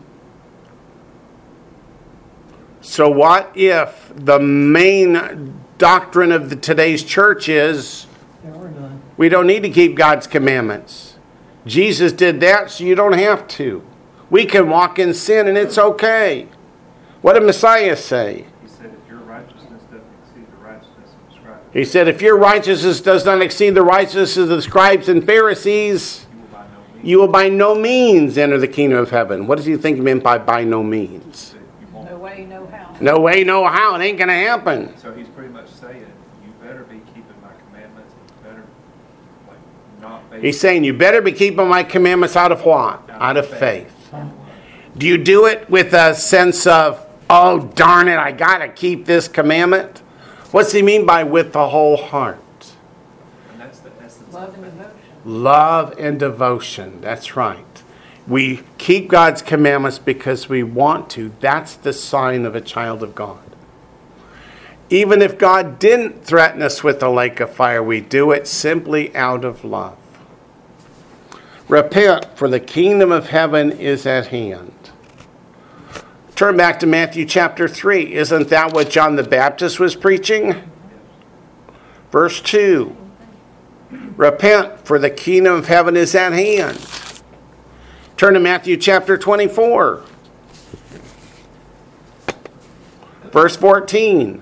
[2.81, 8.05] So, what if the main doctrine of the, today's church is
[8.43, 9.01] There were none.
[9.17, 11.17] we don't need to keep God's commandments.
[11.65, 13.83] Jesus did that, so you don't have to.
[14.29, 16.47] We can walk in sin and it's okay.
[17.21, 18.45] What did Messiah say?
[18.61, 22.21] He said, if your righteousness doesn't exceed the righteousness of the scribes, He said, If
[22.21, 26.24] your righteousness does not exceed the righteousness of the scribes and Pharisees,
[27.05, 29.47] you will by no means, you will by no means enter the kingdom of heaven.
[29.47, 31.51] What does he think he meant by by no means?
[31.53, 32.09] that you won't.
[32.09, 32.95] No way, no how.
[32.99, 33.95] No way, no how.
[33.95, 34.97] It ain't going to happen.
[34.97, 36.05] So he's pretty much saying,
[36.43, 38.63] you better be keeping my commandments, and you better,
[39.47, 40.41] like, not base.
[40.41, 43.09] He's saying, You better be keeping my commandments out of what?
[43.09, 43.91] Out of faith.
[44.97, 49.05] Do you do it with a sense of, oh, darn it, I got to keep
[49.05, 49.99] this commandment?
[50.51, 52.39] What's he mean by with the whole heart?
[53.51, 54.69] And that's the essence Love of and it.
[54.69, 54.74] devotion.
[55.25, 57.01] Love and devotion.
[57.01, 57.65] That's right.
[58.27, 61.33] We keep God's commandments because we want to.
[61.39, 63.39] That's the sign of a child of God.
[64.89, 69.15] Even if God didn't threaten us with the lake of fire, we do it simply
[69.15, 69.97] out of love.
[71.67, 74.71] Repent, for the kingdom of heaven is at hand.
[76.35, 78.13] Turn back to Matthew chapter 3.
[78.13, 80.69] Isn't that what John the Baptist was preaching?
[82.11, 82.95] Verse 2.
[84.17, 86.79] Repent, for the kingdom of heaven is at hand.
[88.17, 90.03] Turn to Matthew chapter 24,
[93.31, 94.41] verse 14.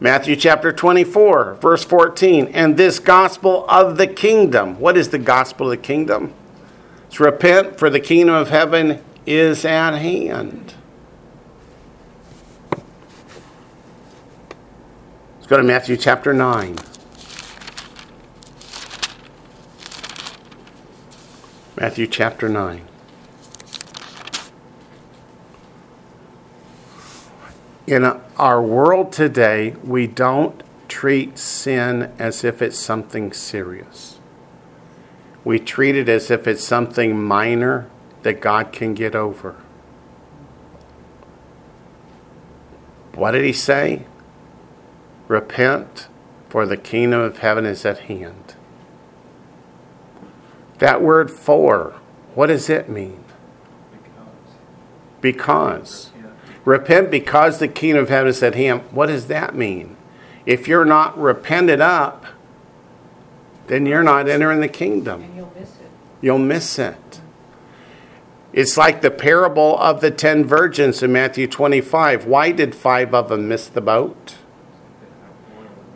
[0.00, 2.48] Matthew chapter 24, verse 14.
[2.48, 4.80] And this gospel of the kingdom.
[4.80, 6.34] What is the gospel of the kingdom?
[7.06, 10.74] It's repent, for the kingdom of heaven is at hand.
[15.52, 16.76] Go to Matthew chapter 9.
[21.76, 22.80] Matthew chapter 9.
[27.86, 28.04] In
[28.38, 34.20] our world today, we don't treat sin as if it's something serious.
[35.44, 37.90] We treat it as if it's something minor
[38.22, 39.56] that God can get over.
[43.12, 44.06] What did he say?
[45.28, 46.08] Repent,
[46.48, 48.54] for the kingdom of heaven is at hand.
[50.78, 51.94] That word for,
[52.34, 53.24] what does it mean?
[53.90, 54.50] Because,
[55.20, 56.10] Because.
[56.64, 58.82] Repent because the kingdom of heaven is at hand.
[58.90, 59.96] What does that mean?
[60.46, 62.26] If you're not repented up,
[63.66, 65.22] then you're not entering the kingdom.
[65.22, 65.90] And you'll miss it.
[66.20, 67.20] You'll miss it.
[68.52, 72.26] It's like the parable of the ten virgins in Matthew 25.
[72.26, 74.36] Why did five of them miss the boat?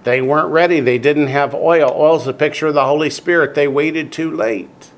[0.06, 0.78] They weren't ready.
[0.78, 1.92] They didn't have oil.
[1.92, 3.56] Oil's a picture of the Holy Spirit.
[3.56, 4.92] They waited too late.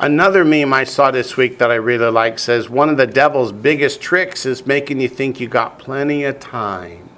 [0.00, 3.52] Another meme I saw this week that I really like says one of the devil's
[3.52, 7.08] biggest tricks is making you think you got plenty of time.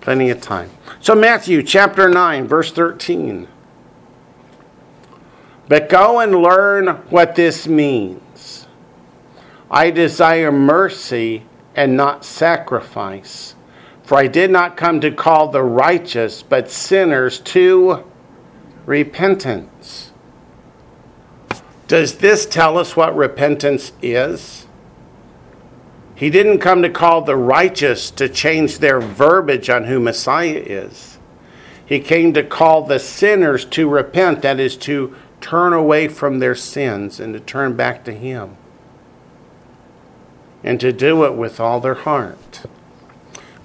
[0.00, 0.70] Plenty of time.
[1.00, 3.48] So, Matthew chapter 9, verse 13.
[5.68, 8.66] But go and learn what this means.
[9.70, 11.42] I desire mercy
[11.74, 13.55] and not sacrifice.
[14.06, 18.04] For I did not come to call the righteous, but sinners to
[18.86, 20.12] repentance.
[21.88, 24.68] Does this tell us what repentance is?
[26.14, 31.18] He didn't come to call the righteous to change their verbiage on who Messiah is.
[31.84, 36.54] He came to call the sinners to repent, that is, to turn away from their
[36.54, 38.56] sins and to turn back to Him.
[40.62, 42.66] And to do it with all their heart.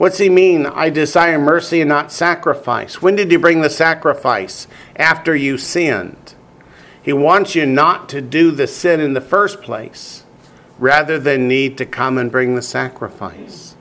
[0.01, 0.65] What's he mean?
[0.65, 3.03] I desire mercy and not sacrifice.
[3.03, 4.65] When did you bring the sacrifice?
[4.95, 6.33] After you sinned.
[7.03, 10.23] He wants you not to do the sin in the first place,
[10.79, 13.75] rather than need to come and bring the sacrifice.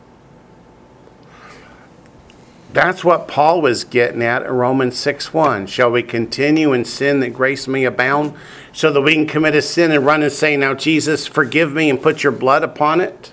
[2.70, 5.68] That's what Paul was getting at in Romans 6 1.
[5.68, 8.35] Shall we continue in sin that grace may abound,
[8.74, 11.88] so that we can commit a sin and run and say, Now, Jesus, forgive me
[11.88, 13.33] and put your blood upon it?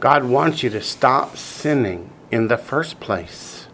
[0.00, 3.66] God wants you to stop sinning in the first place.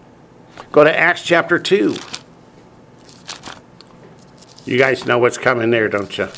[0.73, 1.97] Go to Acts chapter 2.
[4.65, 6.29] You guys know what's coming there, don't you?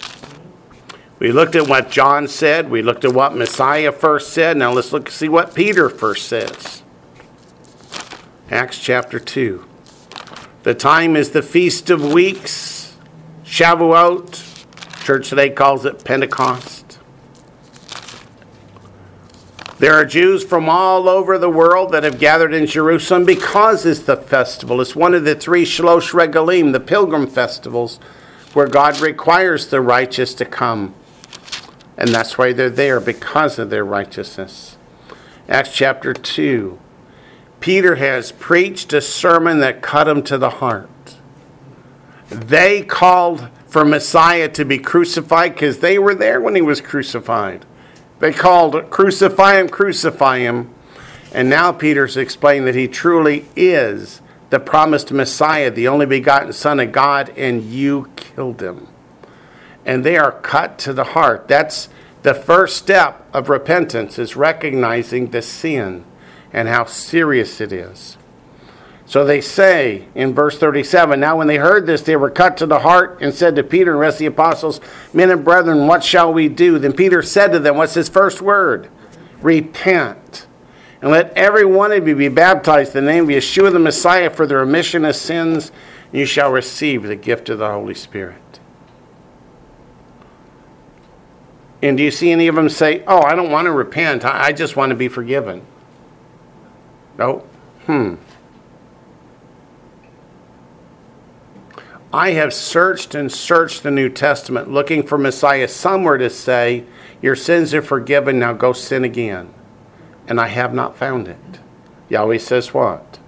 [1.18, 2.70] We looked at what John said.
[2.70, 4.56] We looked at what Messiah first said.
[4.56, 6.82] Now let's look see what Peter first says.
[8.50, 9.64] Acts chapter 2.
[10.62, 12.96] The time is the Feast of Weeks,
[13.44, 15.04] Shavuot.
[15.04, 16.98] Church today calls it Pentecost.
[19.82, 23.98] There are Jews from all over the world that have gathered in Jerusalem because it's
[23.98, 24.80] the festival.
[24.80, 27.96] It's one of the three Shalosh Regalim, the pilgrim festivals,
[28.52, 30.94] where God requires the righteous to come
[31.96, 34.76] And that's why they're there, because of their righteousness.
[35.48, 36.78] Acts chapter 2.
[37.58, 41.16] Peter has preached a sermon that cut him to the heart.
[42.28, 47.66] They called for Messiah to be crucified because they were there when he was crucified.
[48.22, 50.72] They called, Crucify him, crucify him.
[51.32, 56.78] And now Peter's explained that he truly is the promised Messiah, the only begotten Son
[56.78, 58.86] of God, and you killed him.
[59.84, 61.48] And they are cut to the heart.
[61.48, 61.88] That's
[62.22, 66.04] the first step of repentance is recognizing the sin
[66.52, 68.18] and how serious it is.
[69.12, 72.66] So they say in verse 37 Now, when they heard this, they were cut to
[72.66, 74.80] the heart and said to Peter and the rest of the apostles,
[75.12, 76.78] Men and brethren, what shall we do?
[76.78, 78.88] Then Peter said to them, What's his first word?
[79.42, 80.46] Repent.
[81.02, 84.30] And let every one of you be baptized in the name of Yeshua the Messiah
[84.30, 85.72] for the remission of sins,
[86.10, 88.60] and you shall receive the gift of the Holy Spirit.
[91.82, 94.52] And do you see any of them say, Oh, I don't want to repent, I
[94.52, 95.66] just want to be forgiven?
[97.18, 97.44] No?
[97.84, 98.14] Hmm.
[102.12, 106.84] I have searched and searched the New Testament looking for Messiah somewhere to say,
[107.22, 109.52] Your sins are forgiven, now go sin again.
[110.28, 111.38] And I have not found it.
[112.10, 113.18] Yahweh says what?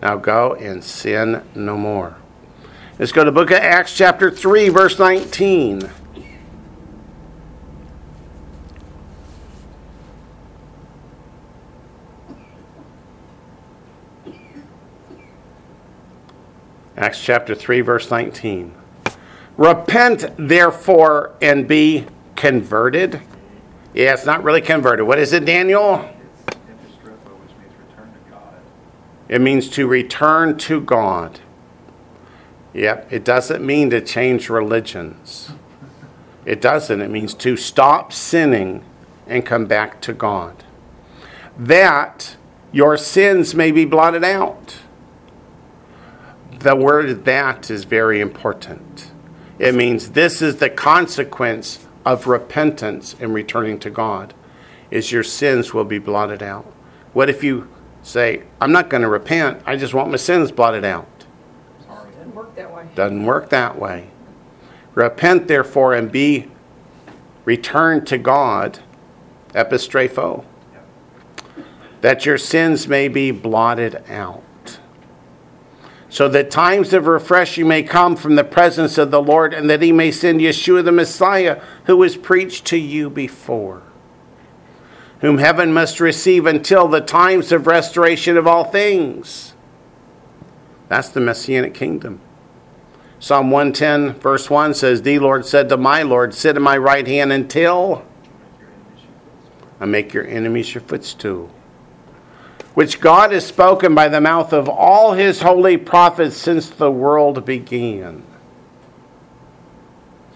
[0.00, 2.16] Now go and sin no more.
[2.98, 5.90] Let's go to the book of Acts, chapter 3, verse 19.
[16.98, 18.74] Acts chapter 3, verse 19.
[19.56, 23.20] Repent, therefore, and be converted.
[23.94, 25.06] Yeah, it's not really converted.
[25.06, 25.98] What is it, Daniel?
[25.98, 28.54] which means return to God.
[29.28, 31.38] It means to return to God.
[32.74, 35.52] Yep, it doesn't mean to change religions.
[36.44, 37.00] It doesn't.
[37.00, 38.84] It means to stop sinning
[39.28, 40.64] and come back to God.
[41.56, 42.36] That
[42.72, 44.78] your sins may be blotted out
[46.58, 49.12] the word that is very important.
[49.58, 54.34] It means this is the consequence of repentance and returning to God
[54.90, 56.64] is your sins will be blotted out.
[57.12, 57.68] What if you
[58.02, 61.06] say, I'm not going to repent, I just want my sins blotted out?
[61.86, 62.10] Sorry.
[62.12, 62.88] Doesn't work that way.
[62.94, 64.10] Doesn't work that way.
[64.94, 66.50] Repent therefore and be
[67.44, 68.80] returned to God,
[69.50, 70.44] epistrepho,
[72.00, 74.42] that your sins may be blotted out
[76.10, 79.82] so that times of refreshing may come from the presence of the Lord, and that
[79.82, 83.82] he may send Yeshua the Messiah, who was preached to you before,
[85.20, 89.54] whom heaven must receive until the times of restoration of all things.
[90.88, 92.20] That's the Messianic kingdom.
[93.20, 97.06] Psalm 110, verse 1 says, The Lord said to my Lord, Sit at my right
[97.06, 98.06] hand until
[99.80, 101.50] I make your enemies your footstool
[102.78, 107.44] which God has spoken by the mouth of all his holy prophets since the world
[107.44, 108.22] began.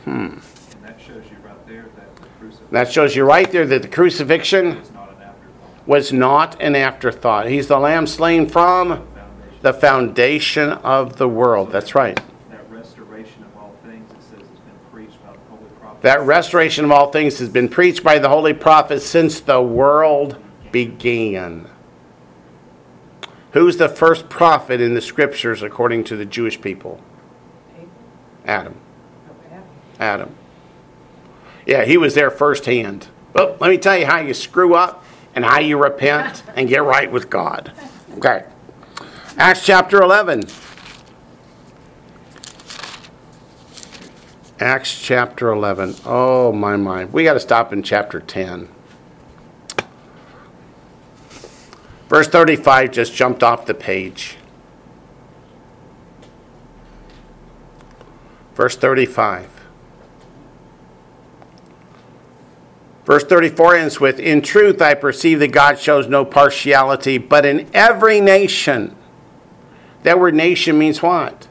[0.03, 0.39] Hmm.
[0.83, 3.87] That shows you right there that the crucifixion That shows you right there that the
[3.87, 5.87] crucifixion was not an afterthought.
[5.87, 7.47] was not an afterthought.
[7.47, 9.59] He's the lamb slain from Foundation.
[9.63, 11.71] the foundation of the world.
[11.71, 12.21] That's right.
[12.51, 16.03] That restoration of all things, it says, has been preached by the holy prophets.
[16.03, 20.43] That restoration of all things has been preached by the holy prophets since the world
[20.73, 21.69] began.
[23.53, 27.01] Who's the first prophet in the scriptures according to the Jewish people?
[28.47, 28.77] Adam.
[29.99, 30.35] Adam.
[31.67, 33.09] Yeah, he was there firsthand.
[33.35, 36.83] Well, let me tell you how you screw up and how you repent and get
[36.83, 37.73] right with God.
[38.17, 38.45] Okay.
[39.37, 40.45] Acts chapter 11.
[44.61, 45.97] Acts chapter 11.
[46.05, 47.05] Oh, my, my.
[47.07, 48.69] We got to stop in chapter 10.
[52.13, 54.37] Verse 35 just jumped off the page.
[58.55, 59.49] Verse 35.
[63.07, 67.67] Verse 34 ends with In truth, I perceive that God shows no partiality, but in
[67.73, 68.95] every nation.
[70.03, 71.49] That word nation means what?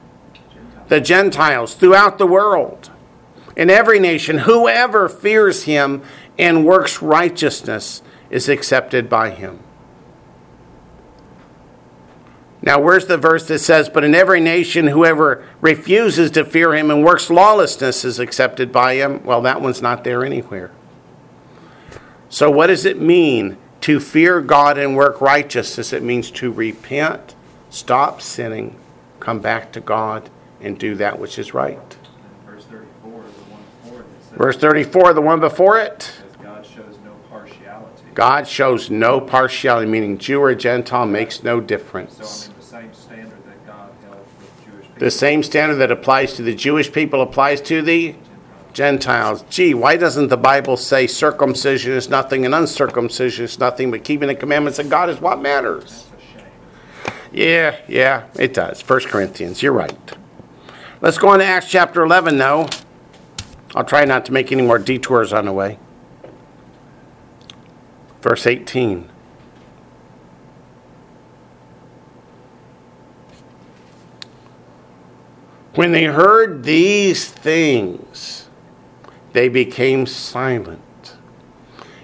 [0.90, 2.92] The Gentiles throughout the world.
[3.58, 6.04] In every nation, whoever fears him
[6.38, 9.64] and works righteousness is accepted by him.
[12.64, 16.92] Now, where's the verse that says, But in every nation, whoever refuses to fear him
[16.92, 19.24] and works lawlessness is accepted by him?
[19.24, 20.70] Well, that one's not there anywhere.
[22.30, 25.92] So, what does it mean to fear God and work righteousness?
[25.92, 27.36] It means to repent,
[27.72, 28.76] stop sinning,
[29.20, 30.30] come back to God,
[30.62, 31.98] and do that which is right.
[32.46, 33.18] Verse 34, the
[33.52, 36.14] one before it, says, Verse 34, the one before it.
[36.42, 38.04] God shows no partiality.
[38.14, 42.48] God shows no partiality, meaning Jew or Gentile makes no So, difference.
[42.48, 44.91] mean, the same standard that God held with Jewish people.
[45.02, 48.14] The same standard that applies to the Jewish people applies to the
[48.72, 49.44] Gentiles.
[49.50, 54.28] Gee, why doesn't the Bible say circumcision is nothing and uncircumcision is nothing, but keeping
[54.28, 56.06] the commandments of God is what matters?
[57.32, 58.88] Yeah, yeah, it does.
[58.88, 59.98] 1 Corinthians, you're right.
[61.02, 62.70] Let's go on to Acts chapter 11, though.
[63.74, 65.80] I'll try not to make any more detours on the way.
[68.22, 69.11] Verse 18.
[75.76, 78.50] When they heard these things,
[79.32, 80.82] they became silent.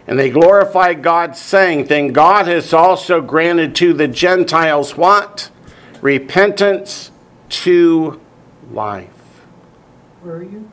[0.08, 5.52] And they glorified God, saying, Then God has also granted to the Gentiles what?
[6.02, 7.12] Repentance
[7.50, 8.22] to
[8.72, 9.44] life.
[10.22, 10.72] Where are you?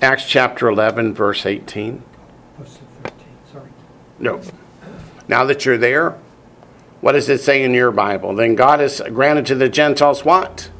[0.00, 2.02] Acts chapter 11, verse 18.
[2.56, 3.26] What's the 13?
[3.52, 3.68] Sorry.
[4.18, 4.40] No.
[5.28, 6.18] Now that you're there,
[7.02, 8.34] what does it say in your Bible?
[8.34, 10.70] Then God has granted to the Gentiles what?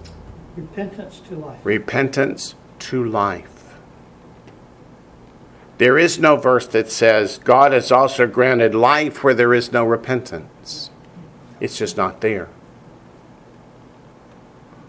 [0.57, 1.61] Repentance to life.
[1.65, 3.79] Repentance to life.
[5.79, 9.85] There is no verse that says God has also granted life where there is no
[9.85, 10.91] repentance.
[11.59, 12.49] It's just not there.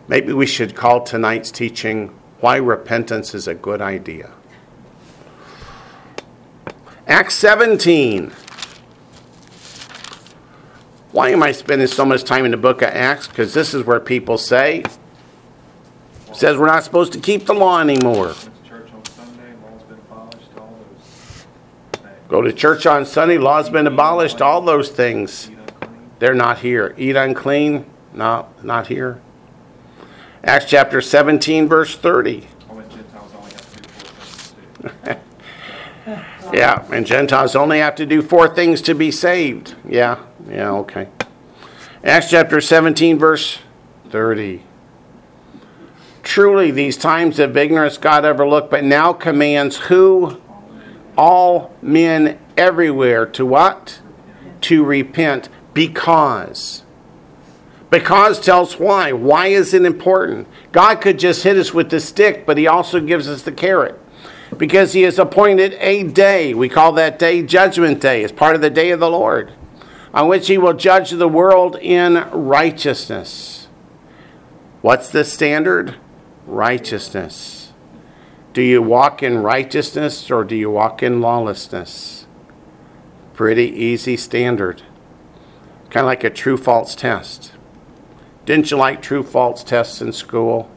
[0.07, 2.09] Maybe we should call tonight's teaching
[2.41, 4.31] Why Repentance is a Good Idea.
[7.07, 8.31] Acts 17.
[11.11, 13.27] Why am I spending so much time in the book of Acts?
[13.27, 14.83] Because this is where people say,
[16.33, 18.33] says we're not supposed to keep the law anymore.
[22.27, 25.51] Go to church on Sunday, law's been abolished, all those things.
[26.17, 26.95] They're not here.
[26.97, 29.21] Eat unclean, no, not here.
[30.43, 32.47] Acts chapter 17, verse 30.
[32.69, 34.53] Only Gentiles only have to do four things
[36.41, 36.57] too.
[36.57, 39.75] Yeah, and Gentiles only have to do four things to be saved.
[39.87, 41.09] Yeah, yeah, okay.
[42.03, 43.59] Acts chapter 17, verse
[44.09, 44.63] 30.
[46.33, 50.41] Truly, these times of ignorance God overlooked, but now commands who?
[51.15, 54.01] All men everywhere to what?
[54.61, 56.81] To repent because.
[57.91, 59.11] Because tells why.
[59.11, 60.47] Why is it important?
[60.71, 64.01] God could just hit us with the stick, but He also gives us the carrot.
[64.57, 66.55] Because He has appointed a day.
[66.55, 68.23] We call that day Judgment Day.
[68.23, 69.53] It's part of the day of the Lord,
[70.15, 73.67] on which He will judge the world in righteousness.
[74.81, 75.97] What's the standard?
[76.45, 77.73] Righteousness.
[78.53, 82.27] Do you walk in righteousness or do you walk in lawlessness?
[83.33, 84.83] Pretty easy standard.
[85.89, 87.53] Kind of like a true false test.
[88.45, 90.69] Didn't you like true false tests in school?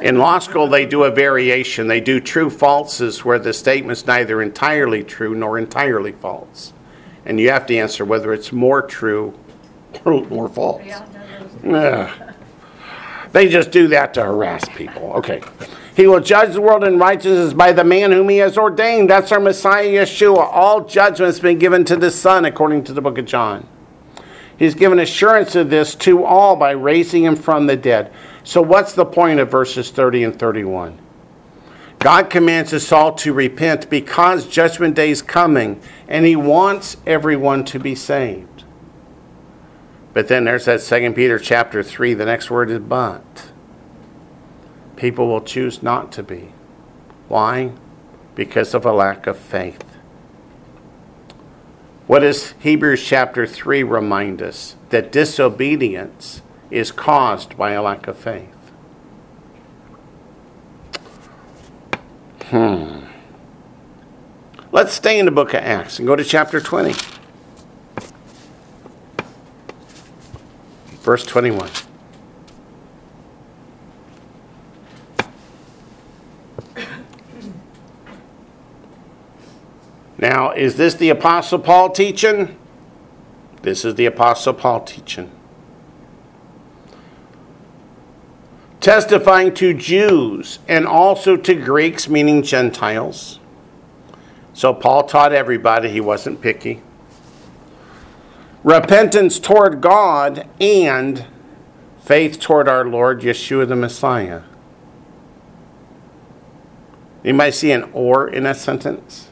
[0.00, 1.88] In law school, they do a variation.
[1.88, 6.72] They do true falses where the statement's neither entirely true nor entirely false.
[7.24, 9.38] And you have to answer whether it's more true
[10.04, 10.82] or more false.
[10.84, 11.06] Yeah,
[11.62, 12.25] no, those- Ugh.
[13.32, 15.12] They just do that to harass people.
[15.14, 15.42] Okay.
[15.96, 19.08] He will judge the world in righteousness by the man whom he has ordained.
[19.08, 20.48] That's our Messiah Yeshua.
[20.52, 23.66] All judgment's been given to the Son, according to the book of John.
[24.58, 28.12] He's given assurance of this to all by raising him from the dead.
[28.44, 30.98] So, what's the point of verses 30 and 31?
[31.98, 37.64] God commands us all to repent because judgment day is coming, and he wants everyone
[37.64, 38.55] to be saved.
[40.16, 43.52] But then there's that second Peter chapter 3, the next word is but.
[44.96, 46.54] People will choose not to be.
[47.28, 47.72] Why?
[48.34, 49.84] Because of a lack of faith.
[52.06, 54.76] What does Hebrews chapter 3 remind us?
[54.88, 56.40] That disobedience
[56.70, 58.72] is caused by a lack of faith.
[62.44, 63.00] Hmm.
[64.72, 67.15] Let's stay in the book of Acts and go to chapter 20.
[71.06, 71.70] Verse 21.
[80.18, 82.58] Now, is this the Apostle Paul teaching?
[83.62, 85.30] This is the Apostle Paul teaching.
[88.80, 93.38] Testifying to Jews and also to Greeks, meaning Gentiles.
[94.54, 96.82] So Paul taught everybody, he wasn't picky
[98.66, 101.24] repentance toward God and
[102.00, 104.42] faith toward our Lord Yeshua the Messiah.
[107.22, 109.28] You might see an or in that sentence.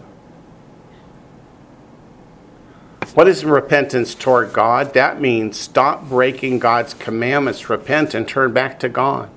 [3.15, 4.95] What is repentance toward God?
[4.95, 9.31] That means stop breaking God's commandments, repent, and turn back to God.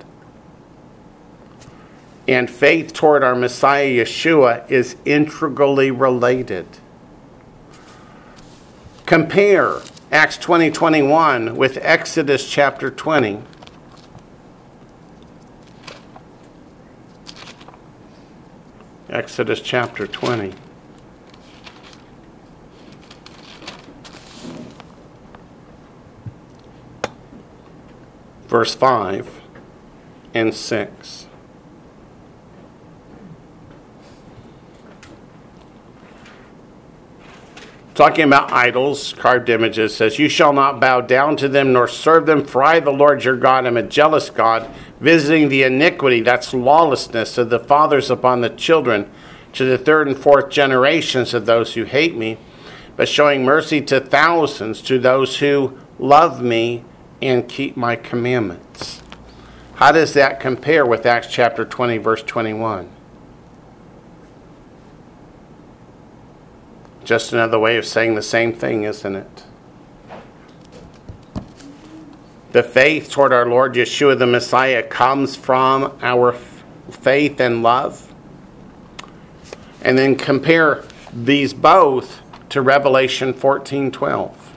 [2.28, 6.66] and faith toward our Messiah Yeshua is integrally related.
[9.08, 9.80] Compare
[10.12, 13.40] Acts 20 21 with Exodus chapter 20.
[19.08, 20.52] Exodus chapter 20.
[28.46, 29.40] Verse 5
[30.34, 31.27] and 6.
[37.98, 42.26] Talking about idols, carved images, says, You shall not bow down to them nor serve
[42.26, 44.70] them, for I, the Lord your God, am a jealous God,
[45.00, 49.10] visiting the iniquity, that's lawlessness, of the fathers upon the children,
[49.54, 52.38] to the third and fourth generations of those who hate me,
[52.94, 56.84] but showing mercy to thousands, to those who love me
[57.20, 59.02] and keep my commandments.
[59.74, 62.92] How does that compare with Acts chapter 20, verse 21?
[67.08, 69.44] Just another way of saying the same thing, isn't it?
[72.52, 76.34] The faith toward our Lord Yeshua the Messiah comes from our
[76.90, 78.12] faith and love.
[79.80, 84.52] And then compare these both to Revelation 14 12.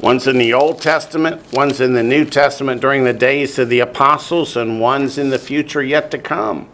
[0.00, 3.78] One's in the Old Testament, one's in the New Testament during the days of the
[3.78, 6.68] apostles, and one's in the future yet to come.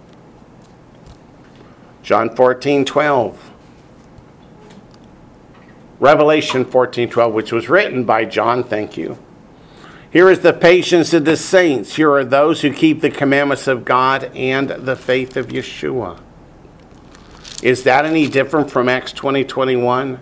[2.12, 3.50] John 14, 12.
[5.98, 9.16] Revelation 14, 12, which was written by John, thank you.
[10.10, 11.96] Here is the patience of the saints.
[11.96, 16.20] Here are those who keep the commandments of God and the faith of Yeshua.
[17.62, 20.20] Is that any different from Acts 20, 21?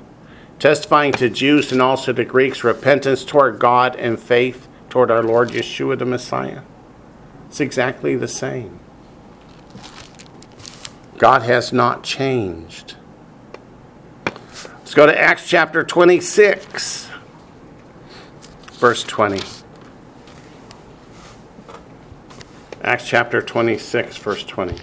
[0.61, 5.49] Testifying to Jews and also to Greeks repentance toward God and faith toward our Lord
[5.49, 6.63] Yeshua the Messiah.
[7.49, 8.79] It's exactly the same.
[11.21, 12.95] God has not changed.
[14.25, 17.11] Let's go to Acts chapter 26,
[18.73, 19.39] verse 20.
[22.81, 24.79] Acts chapter 26, verse 20.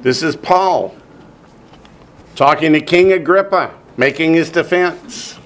[0.00, 0.96] This is Paul
[2.34, 5.37] talking to King Agrippa, making his defense.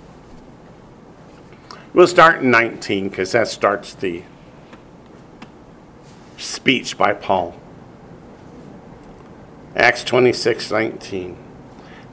[1.95, 4.23] We'll start in 19 because that starts the
[6.39, 7.55] speech by Paul.
[9.77, 11.37] Acts 26 19.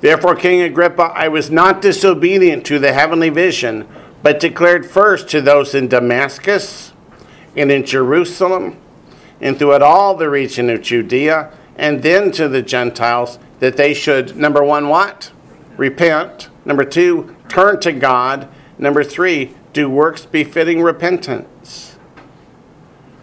[0.01, 3.88] Therefore, King Agrippa, I was not disobedient to the heavenly vision,
[4.21, 6.93] but declared first to those in Damascus
[7.55, 8.77] and in Jerusalem
[9.41, 14.36] and throughout all the region of Judea, and then to the Gentiles, that they should,
[14.36, 15.32] number one, what?
[15.77, 16.49] Repent.
[16.65, 18.49] Number two, turn to God.
[18.77, 21.97] Number three, do works befitting repentance.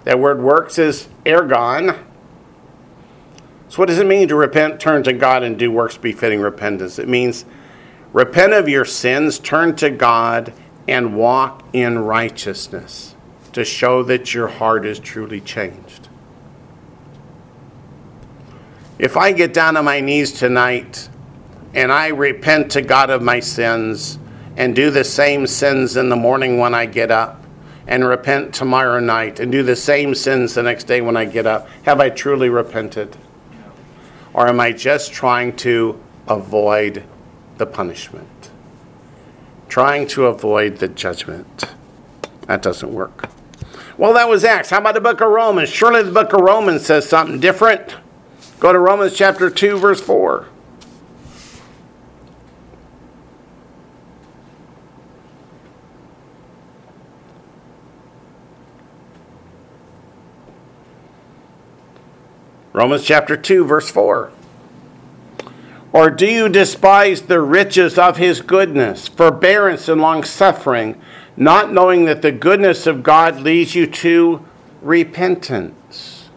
[0.04, 1.98] That word works is ergon.
[3.68, 6.98] So, what does it mean to repent, turn to God, and do works befitting repentance?
[6.98, 7.44] It means
[8.12, 10.52] repent of your sins, turn to God,
[10.86, 13.16] and walk in righteousness
[13.52, 16.08] to show that your heart is truly changed.
[18.98, 21.08] If I get down on my knees tonight
[21.74, 24.18] and I repent to God of my sins,
[24.56, 27.42] and do the same sins in the morning when I get up
[27.86, 31.46] and repent tomorrow night and do the same sins the next day when I get
[31.46, 31.68] up?
[31.84, 33.16] Have I truly repented?
[34.32, 37.04] Or am I just trying to avoid
[37.58, 38.50] the punishment?
[39.68, 41.64] Trying to avoid the judgment.
[42.46, 43.28] That doesn't work.
[43.98, 44.70] Well, that was Acts.
[44.70, 45.68] How about the book of Romans?
[45.68, 47.96] Surely the book of Romans says something different.
[48.60, 50.46] Go to Romans chapter 2, verse 4.
[62.76, 64.30] Romans chapter 2, verse 4.
[65.94, 71.00] Or do you despise the riches of his goodness, forbearance, and long suffering,
[71.38, 74.44] not knowing that the goodness of God leads you to
[74.82, 76.28] repentance?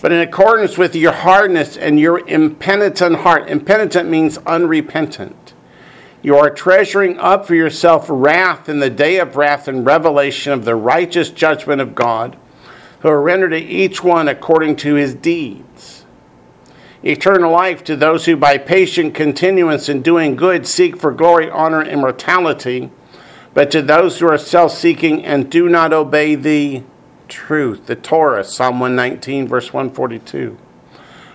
[0.00, 5.52] But in accordance with your hardness and your impenitent heart, impenitent means unrepentant,
[6.22, 10.64] you are treasuring up for yourself wrath in the day of wrath and revelation of
[10.64, 12.36] the righteous judgment of God
[13.04, 16.06] who are rendered to each one according to his deeds.
[17.02, 21.82] Eternal life to those who by patient continuance in doing good seek for glory, honor,
[21.82, 22.90] and immortality,
[23.52, 26.82] but to those who are self seeking and do not obey the
[27.28, 30.56] truth, the Torah, Psalm 119, verse 142,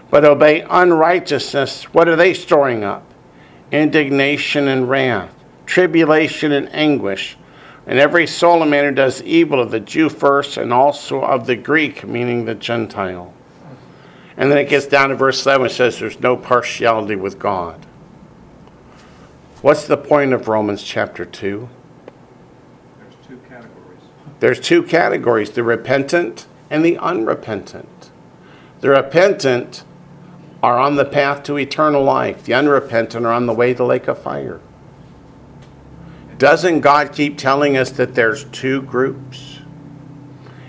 [0.09, 3.05] but obey unrighteousness, what are they storing up?
[3.71, 5.35] indignation and wrath,
[5.67, 7.37] tribulation and anguish,
[7.89, 11.55] and every soul man who does evil of the Jew first and also of the
[11.55, 13.33] Greek, meaning the Gentile.
[14.37, 17.87] And then it gets down to verse 7, it says there's no partiality with God.
[19.63, 21.67] What's the point of Romans chapter 2?
[22.99, 24.01] There's two categories.
[24.39, 28.11] There's two categories the repentant and the unrepentant.
[28.81, 29.83] The repentant
[30.61, 33.85] are on the path to eternal life, the unrepentant are on the way to the
[33.85, 34.61] lake of fire.
[36.39, 39.59] Doesn't God keep telling us that there's two groups?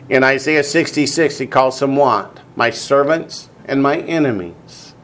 [0.09, 2.41] In Isaiah 66, he calls them what?
[2.57, 4.95] My servants and my enemies.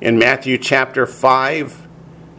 [0.00, 1.86] In Matthew chapter 5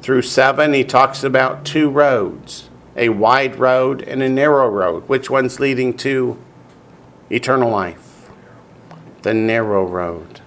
[0.01, 5.08] through 7, he talks about two roads a wide road and a narrow road.
[5.08, 6.38] Which one's leading to
[7.30, 8.30] eternal life?
[9.22, 10.41] The narrow road.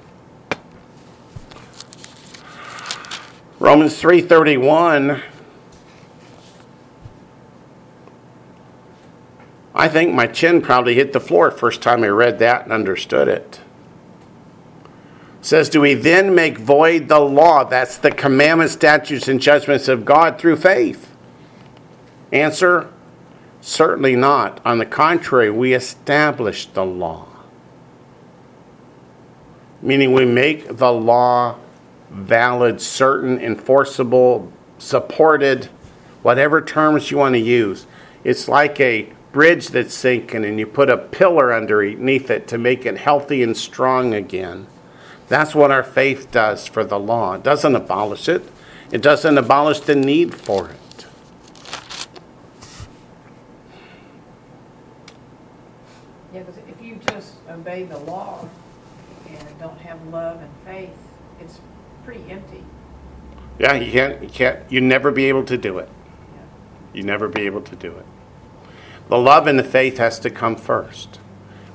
[3.59, 5.23] Romans 3:31
[9.79, 13.29] I think my chin probably hit the floor first time I read that and understood
[13.29, 13.61] it.
[15.41, 17.63] says, Do we then make void the law?
[17.63, 21.15] That's the commandments, statutes, and judgments of God through faith.
[22.33, 22.91] Answer
[23.61, 24.61] Certainly not.
[24.65, 27.29] On the contrary, we establish the law.
[29.83, 31.57] Meaning we make the law
[32.11, 35.67] valid, certain, enforceable, supported,
[36.23, 37.87] whatever terms you want to use.
[38.25, 42.87] It's like a bridge that's sinking and you put a pillar underneath it to make
[42.87, 44.67] it healthy and strong again.
[45.29, 47.35] That's what our faith does for the law.
[47.35, 48.43] It doesn't abolish it,
[48.91, 51.07] it doesn't abolish the need for it.
[56.33, 58.49] Yeah, because if you just obey the law
[59.29, 60.97] and don't have love and faith,
[61.41, 61.61] it's
[62.05, 62.65] pretty empty.
[63.59, 65.89] Yeah, you can't, you can't, you never be able to do it.
[66.35, 66.41] Yeah.
[66.95, 68.07] You never be able to do it.
[69.09, 71.19] The love and the faith has to come first.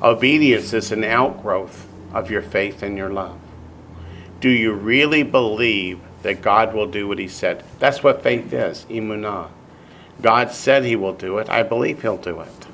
[0.01, 3.39] Obedience is an outgrowth of your faith and your love.
[4.39, 7.63] Do you really believe that God will do what He said?
[7.79, 9.49] That's what faith is, emunah.
[10.21, 11.49] God said He will do it.
[11.49, 12.67] I believe He'll do it,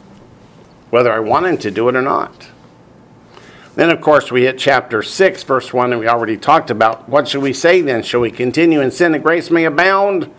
[0.89, 2.49] whether I want Him to do it or not.
[3.75, 7.29] Then, of course, we hit chapter 6, verse 1, and we already talked about what
[7.29, 8.03] should we say then?
[8.03, 10.29] Shall we continue in sin that grace may abound?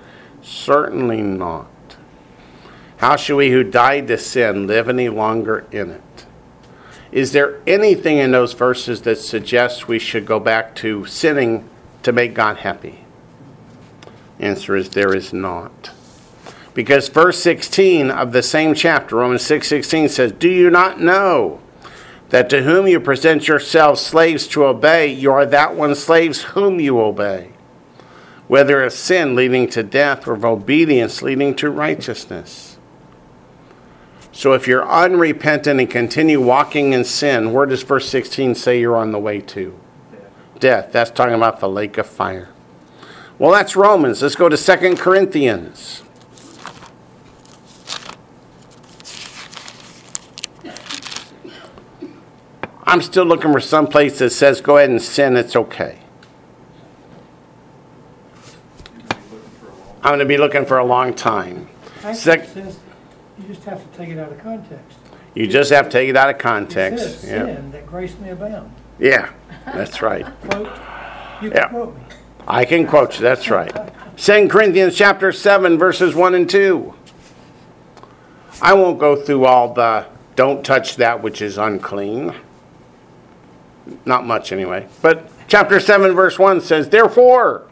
[0.43, 1.70] Certainly not.
[3.01, 6.27] How shall we who died to sin live any longer in it?
[7.11, 11.67] Is there anything in those verses that suggests we should go back to sinning
[12.03, 13.05] to make God happy?
[14.39, 15.93] Answer is there is not.
[16.75, 21.61] Because verse 16 of the same chapter, Romans 6:16 says, "Do you not know
[22.29, 26.79] that to whom you present yourselves slaves to obey, you are that one slaves whom
[26.79, 27.49] you obey,
[28.47, 32.70] whether of sin leading to death or of obedience leading to righteousness?"
[34.33, 38.97] So if you're unrepentant and continue walking in sin, where does verse 16 say you're
[38.97, 39.79] on the way to?
[40.11, 40.61] Death.
[40.61, 40.93] Death.
[40.93, 42.49] That's talking about the lake of fire.
[43.39, 44.23] Well, that's Romans.
[44.23, 46.03] Let's go to 2 Corinthians.
[52.85, 56.01] I'm still looking for some place that says go ahead and sin, it's okay.
[59.01, 61.15] You're gonna be looking for a long I'm going to be looking for a long
[61.15, 61.69] time.
[61.97, 62.81] Actually, Sec- it says,
[63.41, 64.99] you just have to take it out of context.
[65.35, 67.05] You just have to take it out of It context.
[67.21, 68.73] says, Yeah, sin that grace may abound.
[68.99, 69.31] yeah
[69.67, 70.27] that's right.
[70.51, 70.69] Quote,
[71.43, 71.67] you Yeah.
[71.67, 72.03] can quote me.
[72.49, 73.73] I can quote you, that's right.
[74.17, 76.95] 2 Corinthians chapter 7, verses 1 and 2.
[78.61, 82.35] I won't go through all the don't touch that which is unclean.
[84.05, 84.87] Not much anyway.
[85.03, 87.69] But chapter 7, verse 1 says, Therefore,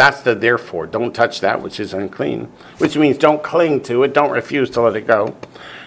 [0.00, 0.86] that's the therefore.
[0.86, 2.44] Don't touch that which is unclean,
[2.78, 5.36] which means don't cling to it, don't refuse to let it go.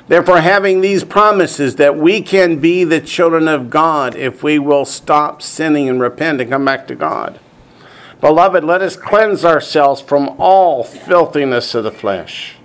[0.08, 4.86] Therefore, having these promises that we can be the children of God if we will
[4.86, 7.40] stop sinning and repent and come back to God.
[8.22, 12.58] Beloved, let us cleanse ourselves from all filthiness of the flesh.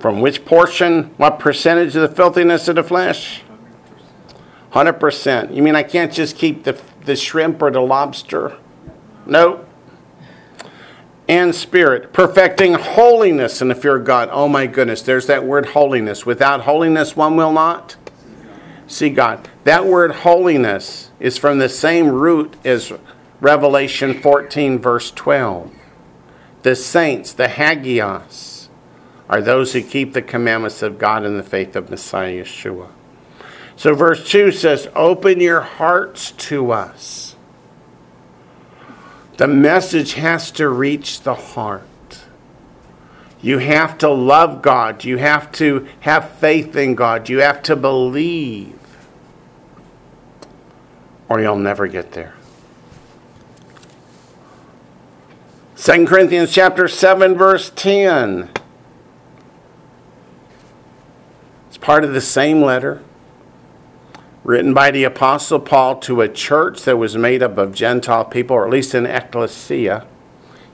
[0.00, 3.42] From which portion, what percentage of the filthiness of the flesh?
[4.72, 5.54] 100%.
[5.54, 8.56] You mean I can't just keep the, the shrimp or the lobster?
[9.26, 9.66] No.
[11.28, 14.28] And spirit, perfecting holiness in the fear of God.
[14.32, 16.26] Oh my goodness, there's that word holiness.
[16.26, 17.96] Without holiness, one will not
[18.88, 19.48] see God.
[19.64, 22.92] That word holiness is from the same root as
[23.40, 25.72] Revelation 14, verse 12.
[26.62, 28.68] The saints, the hagios,
[29.28, 32.88] are those who keep the commandments of God in the faith of Messiah Yeshua.
[33.80, 37.34] So, verse 2 says, Open your hearts to us.
[39.38, 41.86] The message has to reach the heart.
[43.40, 45.04] You have to love God.
[45.04, 47.30] You have to have faith in God.
[47.30, 48.78] You have to believe.
[51.30, 52.34] Or you'll never get there.
[55.76, 58.50] 2 Corinthians chapter 7 verse 10.
[61.68, 63.02] It's part of the same letter
[64.42, 68.56] written by the apostle Paul to a church that was made up of Gentile people
[68.56, 70.06] or at least an ecclesia.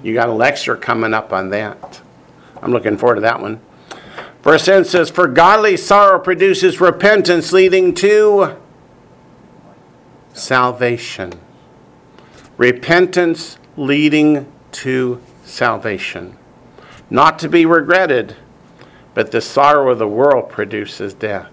[0.03, 2.01] You got a lecture coming up on that.
[2.63, 3.61] I'm looking forward to that one.
[4.43, 8.57] Verse 10 says, For godly sorrow produces repentance leading to
[10.33, 11.33] salvation.
[12.57, 16.37] Repentance leading to salvation.
[17.11, 18.37] Not to be regretted,
[19.15, 21.51] but the sorrow of the world produces death.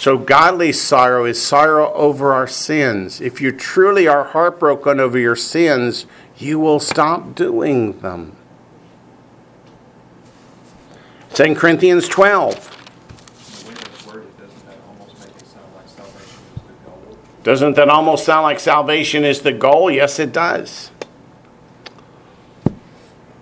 [0.00, 3.20] So, godly sorrow is sorrow over our sins.
[3.20, 6.06] If you truly are heartbroken over your sins,
[6.38, 8.34] you will stop doing them.
[11.34, 12.54] 2 Corinthians 12.
[12.54, 17.18] The way it's worded, doesn't that almost sound like salvation is the goal?
[17.42, 19.90] Doesn't that almost sound like salvation is the goal?
[19.90, 20.92] Yes, it does.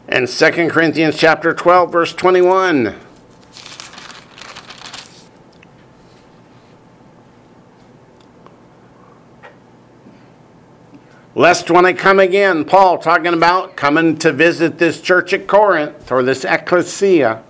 [0.09, 2.97] And 2 Corinthians chapter 12 verse 21.
[11.35, 16.11] Lest when I come again, Paul talking about coming to visit this church at Corinth
[16.11, 17.43] or this ecclesia.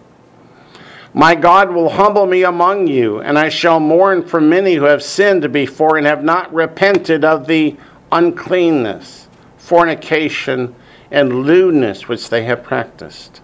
[1.14, 5.02] My God will humble me among you, and I shall mourn for many who have
[5.02, 7.76] sinned before and have not repented of the
[8.12, 10.74] uncleanness, fornication,
[11.10, 13.40] and lewdness which they have practiced.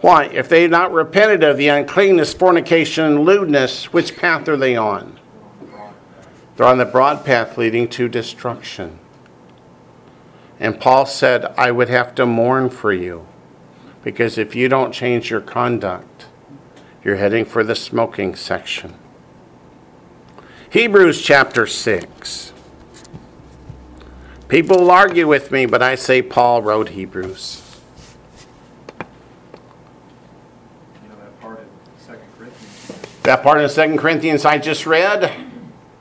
[0.00, 0.26] Why?
[0.26, 4.76] If they have not repented of the uncleanness, fornication, and lewdness, which path are they
[4.76, 5.18] on?
[6.56, 8.98] They're on the broad path leading to destruction.
[10.60, 13.26] And Paul said, I would have to mourn for you,
[14.02, 16.26] because if you don't change your conduct,
[17.04, 18.94] you're heading for the smoking section.
[20.70, 22.52] Hebrews chapter 6.
[24.48, 27.62] People will argue with me, but I say Paul wrote Hebrews.
[31.02, 31.66] You know, that part in
[31.98, 35.30] Second Corinthians, That part of 2 Corinthians I just read,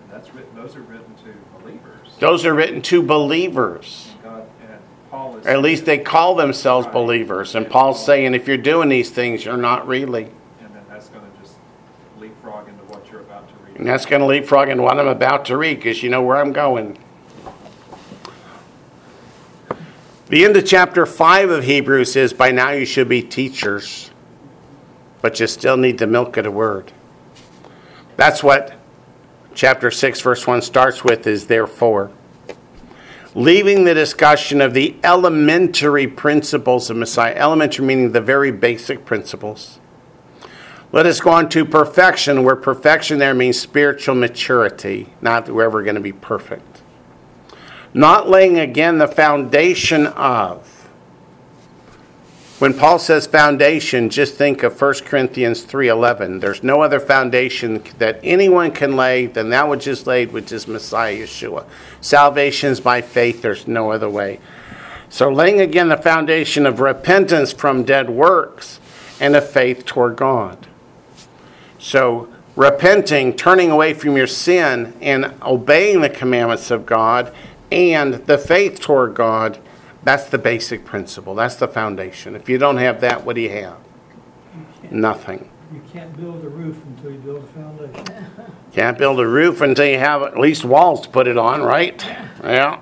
[0.10, 2.16] that's written, those are written to believers.
[2.20, 4.12] those are written to believers.
[4.24, 4.80] And God, and
[5.12, 5.27] Paul is.
[5.46, 7.56] Or at least they call themselves believers.
[7.56, 10.24] And Paul's saying if you're doing these things, you're not really.
[10.60, 11.56] And then that's gonna just
[12.20, 13.78] leapfrog into what you're about to read.
[13.78, 16.38] And that's going to leapfrog into what I'm about to read because you know where
[16.38, 16.98] I'm going.
[20.30, 24.12] The end of chapter 5 of Hebrews is by now you should be teachers,
[25.22, 26.92] but you still need the milk of the word.
[28.18, 28.74] That's what
[29.54, 32.12] chapter 6, verse 1 starts with is therefore.
[33.36, 39.80] Leaving the discussion of the elementary principles of Messiah, elementary meaning the very basic principles.
[40.92, 45.66] Let us go on to perfection, where perfection there means spiritual maturity, not that we're
[45.66, 46.82] ever going to be perfect.
[47.94, 50.77] Not laying again the foundation of.
[52.60, 56.40] When Paul says foundation, just think of 1 Corinthians 3:11.
[56.40, 60.68] There's no other foundation that anyone can lay than that which is laid, which is
[60.68, 61.66] Messiah Yeshua.
[62.02, 64.40] Salvation is by faith, there's no other way.
[65.08, 68.80] So laying again the foundation of repentance from dead works
[69.20, 70.66] and of faith toward God.
[71.78, 77.32] So, repenting, turning away from your sin, and obeying the commandments of God,
[77.72, 79.60] and the faith toward God,
[80.08, 81.36] that's the basic principle.
[81.36, 82.34] That's the foundation.
[82.34, 83.78] If you don't have that, what do you have?
[84.90, 85.50] Nothing.
[85.74, 88.26] You can't build a roof until you build a foundation.
[88.72, 92.02] Can't build a roof until you have at least walls to put it on, right?
[92.42, 92.80] Yeah.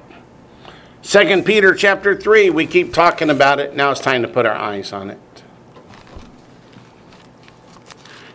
[1.02, 3.76] Second Peter chapter 3, we keep talking about it.
[3.76, 5.20] Now it's time to put our eyes on it.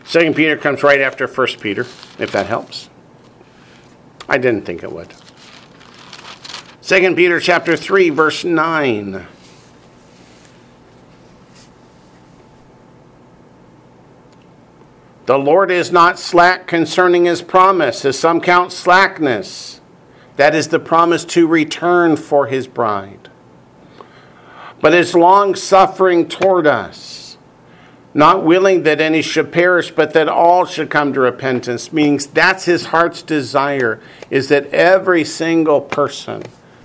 [0.04, 1.82] Second Peter comes right after First Peter,
[2.18, 2.88] if that helps.
[4.28, 5.12] I didn't think it would.
[6.90, 9.24] Second Peter chapter 3, verse 9.
[15.26, 19.80] The Lord is not slack concerning his promise, as some count slackness.
[20.34, 23.30] That is the promise to return for his bride.
[24.80, 27.38] But is long suffering toward us,
[28.14, 31.92] not willing that any should perish, but that all should come to repentance.
[31.92, 36.42] Means that's his heart's desire, is that every single person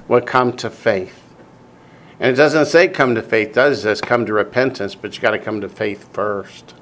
[0.07, 1.21] would come to faith.
[2.19, 5.31] And it doesn't say come to faith, does says come to repentance, but you got
[5.31, 6.73] to come to faith first.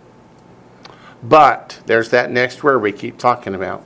[1.24, 3.86] But there's that next word we keep talking about.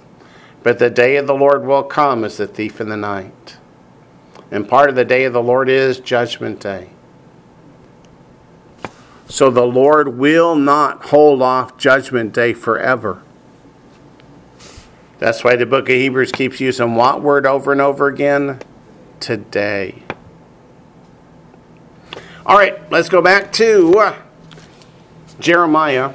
[0.64, 3.58] But the day of the Lord will come as the thief in the night.
[4.50, 6.90] And part of the day of the Lord is Judgment Day.
[9.28, 13.22] So the Lord will not hold off Judgment Day forever.
[15.20, 18.60] That's why the book of Hebrews keeps using what word over and over again?
[19.20, 20.04] Today.
[22.46, 24.22] All right, let's go back to uh,
[25.40, 26.14] Jeremiah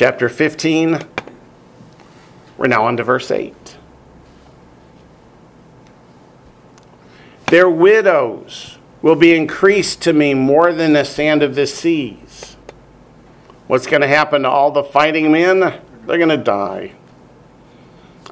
[0.00, 0.98] chapter 15.
[2.56, 3.76] We're now on to verse 8.
[7.48, 12.56] Their widows will be increased to me more than the sand of the seas.
[13.66, 15.60] What's going to happen to all the fighting men?
[15.60, 16.92] They're going to die.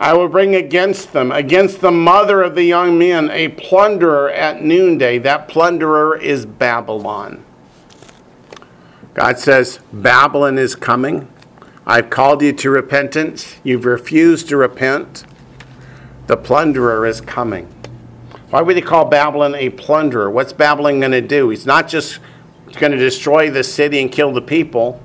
[0.01, 4.63] I will bring against them, against the mother of the young men, a plunderer at
[4.63, 5.19] noonday.
[5.19, 7.45] That plunderer is Babylon.
[9.15, 11.27] God says, Babylon is coming.
[11.85, 13.57] I've called you to repentance.
[13.65, 15.25] You've refused to repent.
[16.29, 17.67] The plunderer is coming.
[18.51, 20.31] Why would he call Babylon a plunderer?
[20.31, 21.51] What's Babylon going to do?
[21.51, 22.21] He's not just
[22.75, 25.03] going to destroy the city and kill the people.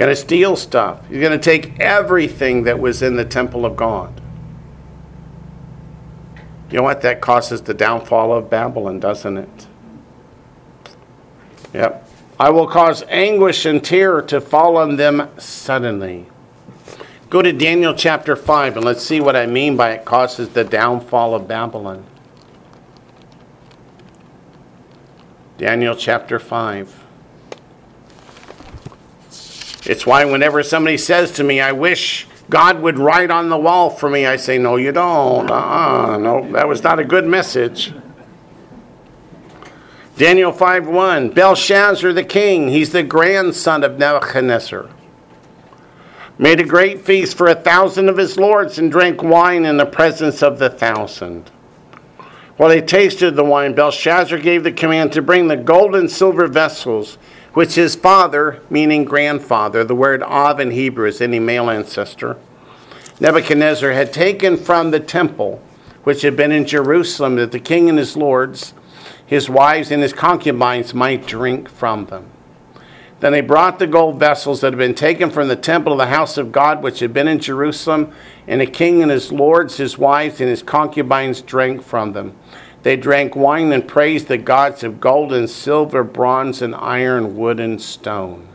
[0.00, 1.06] Going to steal stuff.
[1.08, 4.18] He's going to take everything that was in the temple of God.
[6.70, 7.02] You know what?
[7.02, 9.66] That causes the downfall of Babylon, doesn't it?
[11.74, 12.08] Yep.
[12.38, 16.24] I will cause anguish and terror to fall on them suddenly.
[17.28, 20.64] Go to Daniel chapter 5 and let's see what I mean by it causes the
[20.64, 22.06] downfall of Babylon.
[25.58, 27.09] Daniel chapter 5.
[29.84, 33.90] It's why whenever somebody says to me, I wish God would write on the wall
[33.90, 35.50] for me, I say, No, you don't.
[35.50, 36.18] Uh-uh.
[36.18, 37.92] No, that was not a good message.
[40.16, 41.30] Daniel 5 1.
[41.30, 44.90] Belshazzar the king, he's the grandson of Nebuchadnezzar
[46.40, 49.84] made a great feast for a thousand of his lords and drank wine in the
[49.84, 51.50] presence of the thousand.
[52.56, 56.46] While they tasted the wine, Belshazzar gave the command to bring the gold and silver
[56.46, 57.18] vessels,
[57.52, 62.36] which his father, meaning grandfather, the word Av in Hebrew is any male ancestor,
[63.20, 65.62] Nebuchadnezzar had taken from the temple,
[66.04, 68.72] which had been in Jerusalem, that the king and his lords,
[69.26, 72.30] his wives, and his concubines might drink from them.
[73.20, 76.06] Then they brought the gold vessels that had been taken from the temple of the
[76.06, 78.14] house of God, which had been in Jerusalem,
[78.46, 82.34] and the king and his lords, his wives, and his concubines drank from them.
[82.82, 87.60] They drank wine and praised the gods of gold and silver, bronze and iron, wood
[87.60, 88.48] and stone.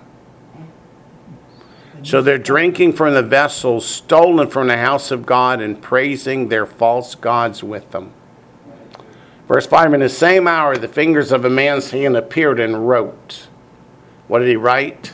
[2.02, 6.66] So they're drinking from the vessels stolen from the house of God and praising their
[6.66, 8.14] false gods with them.
[9.48, 13.48] Verse 5 In the same hour, the fingers of a man's hand appeared and wrote.
[14.28, 15.14] What did he write?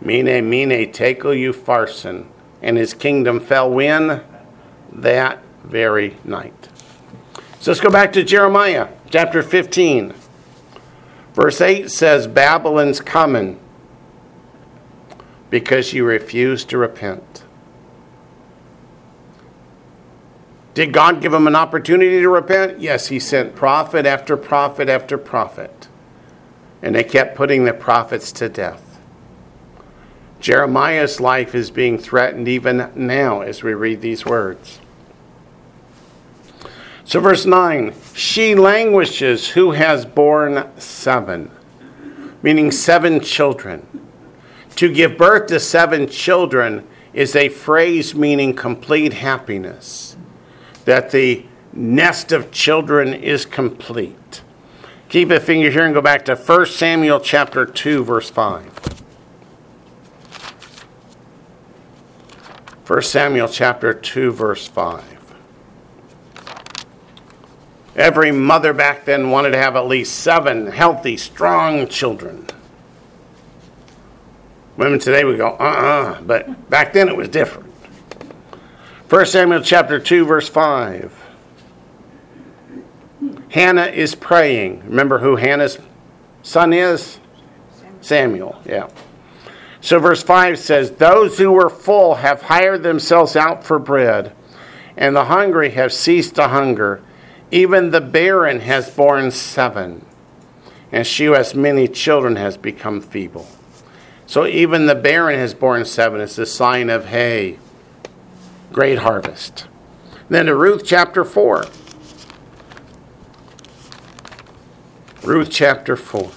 [0.00, 2.26] Mene, mene, tekel upharsin.
[2.62, 4.22] And his kingdom fell when?
[4.92, 6.68] That very night.
[7.60, 10.14] So let's go back to Jeremiah chapter 15.
[11.34, 13.58] Verse 8 says, Babylon's coming
[15.50, 17.42] because you refuse to repent.
[20.74, 22.80] Did God give them an opportunity to repent?
[22.80, 25.88] Yes, He sent prophet after prophet after prophet.
[26.80, 29.00] And they kept putting the prophets to death.
[30.38, 34.78] Jeremiah's life is being threatened even now as we read these words.
[37.08, 41.50] So, verse 9 She languishes who has borne seven,
[42.42, 43.86] meaning seven children.
[44.76, 50.18] To give birth to seven children is a phrase meaning complete happiness,
[50.84, 54.42] that the nest of children is complete.
[55.08, 58.66] Keep a finger here and go back to 1 Samuel chapter 2, verse 5.
[62.86, 65.17] 1 Samuel chapter 2, verse 5.
[67.98, 72.46] Every mother back then wanted to have at least seven healthy, strong children.
[74.76, 77.72] Women today would go, uh uh-uh, uh, but back then it was different.
[79.10, 81.12] 1 Samuel chapter 2, verse 5.
[83.50, 84.84] Hannah is praying.
[84.84, 85.80] Remember who Hannah's
[86.44, 87.18] son is?
[88.00, 88.88] Samuel, yeah.
[89.80, 94.32] So verse 5 says, Those who were full have hired themselves out for bread,
[94.96, 97.02] and the hungry have ceased to hunger.
[97.50, 100.04] Even the barren has borne seven,
[100.92, 103.48] and she who has many children has become feeble.
[104.26, 106.20] So even the barren has borne seven.
[106.20, 107.58] It's a sign of, hey,
[108.72, 109.66] great harvest.
[110.28, 111.64] Then to Ruth chapter 4.
[115.22, 116.30] Ruth chapter 4.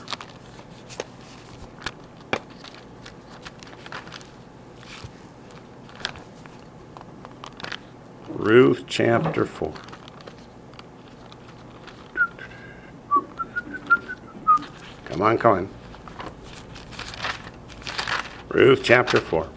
[8.30, 9.74] Ruth chapter 4.
[15.22, 15.70] Come on, come on.
[18.50, 19.48] Ruth chapter 4.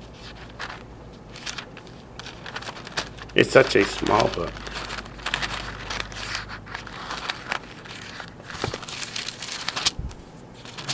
[3.35, 4.53] It's such a small book.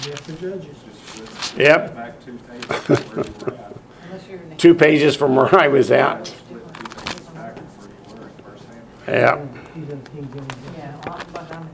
[0.05, 0.77] You have to judge it.
[1.17, 1.95] Just flip Yep.
[1.97, 3.77] Back two pages to where you were at.
[4.05, 4.55] Unless you're in the.
[4.55, 6.29] Two pages from where I was at.
[6.29, 8.87] Flip two pages back to where you were in First Samuel.
[9.09, 9.47] Yeah.
[9.75, 10.79] He's in King James.
[10.79, 11.69] Yeah, I'm- but I'm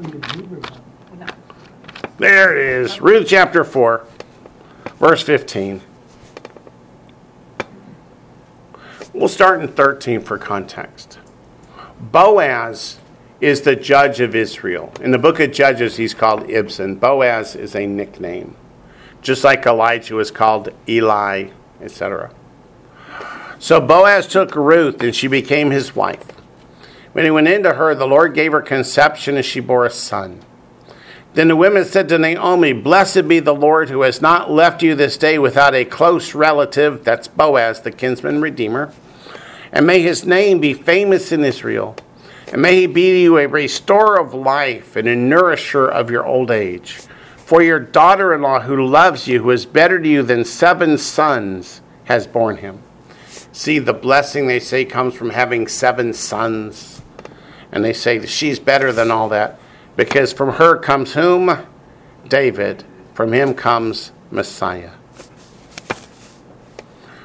[0.00, 0.56] in Hebrew?
[0.56, 0.77] in, no.
[2.18, 3.00] There it is.
[3.00, 4.04] Ruth chapter 4,
[4.98, 5.80] verse 15.
[9.12, 11.20] We'll start in 13 for context.
[12.00, 12.98] Boaz
[13.40, 14.92] is the judge of Israel.
[15.00, 16.98] In the book of Judges, he's called Ibzan.
[16.98, 18.56] Boaz is a nickname,
[19.22, 21.50] just like Elijah was called Eli,
[21.80, 22.34] etc.
[23.60, 26.32] So Boaz took Ruth, and she became his wife.
[27.12, 30.44] When he went into her, the Lord gave her conception, and she bore a son.
[31.34, 34.94] Then the women said to Naomi, Blessed be the Lord who has not left you
[34.94, 38.92] this day without a close relative, that's Boaz, the kinsman redeemer.
[39.70, 41.96] And may his name be famous in Israel.
[42.50, 46.24] And may he be to you a restorer of life and a nourisher of your
[46.24, 46.94] old age.
[47.36, 50.96] For your daughter in law, who loves you, who is better to you than seven
[50.96, 52.82] sons, has borne him.
[53.52, 57.02] See, the blessing they say comes from having seven sons.
[57.70, 59.60] And they say she's better than all that
[59.98, 61.66] because from her comes whom?
[62.28, 62.84] David.
[63.14, 64.92] From him comes Messiah.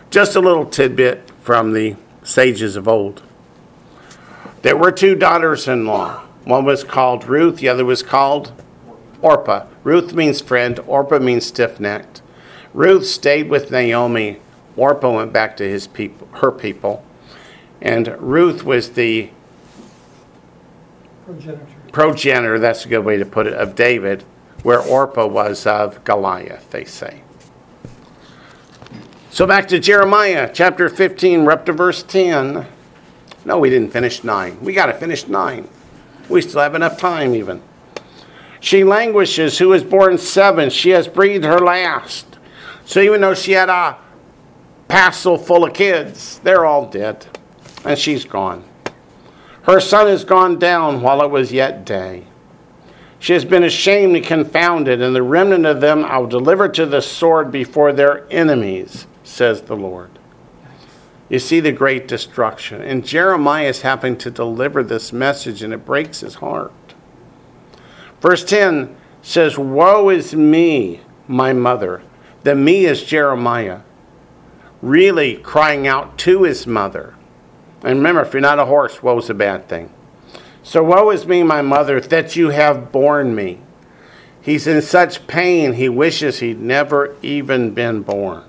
[0.10, 3.22] Just a little tidbit from the sages of old.
[4.64, 6.24] There were two daughters in law.
[6.46, 8.52] One was called Ruth, the other was called
[9.22, 9.68] Orpah.
[9.84, 12.24] Ruth means friend, Orpah means stiff necked.
[12.74, 14.40] Ruth stayed with Naomi.
[14.76, 17.06] Orpah went back to his people, her people.
[17.80, 19.30] And Ruth was the
[21.26, 21.73] Progenitor.
[21.94, 24.24] Progenitor, that's a good way to put it, of David,
[24.64, 27.22] where Orpah was of Goliath, they say.
[29.30, 32.68] So back to Jeremiah chapter 15, we're up to verse 10.
[33.46, 34.62] No, we didn't finish 9.
[34.62, 35.70] We got to finish 9.
[36.28, 37.62] We still have enough time, even.
[38.60, 40.70] She languishes, Who is born seven.
[40.70, 42.38] She has breathed her last.
[42.86, 43.98] So even though she had a
[44.88, 47.28] passel full of kids, they're all dead.
[47.84, 48.64] And she's gone.
[49.64, 52.26] Her sun has gone down while it was yet day.
[53.18, 56.86] She has been ashamed and confounded, and the remnant of them I will deliver to
[56.86, 60.20] the sword before their enemies, says the Lord.
[61.30, 62.82] You see the great destruction.
[62.82, 66.74] And Jeremiah is having to deliver this message, and it breaks his heart.
[68.20, 72.02] Verse 10 says, Woe is me, my mother.
[72.44, 73.80] The me is Jeremiah,
[74.82, 77.16] really crying out to his mother.
[77.84, 79.92] And remember, if you're not a horse, woe is a bad thing.
[80.64, 83.60] So woe is me, my mother, that you have borne me.
[84.42, 88.44] He's in such pain, he wishes he'd never even been born.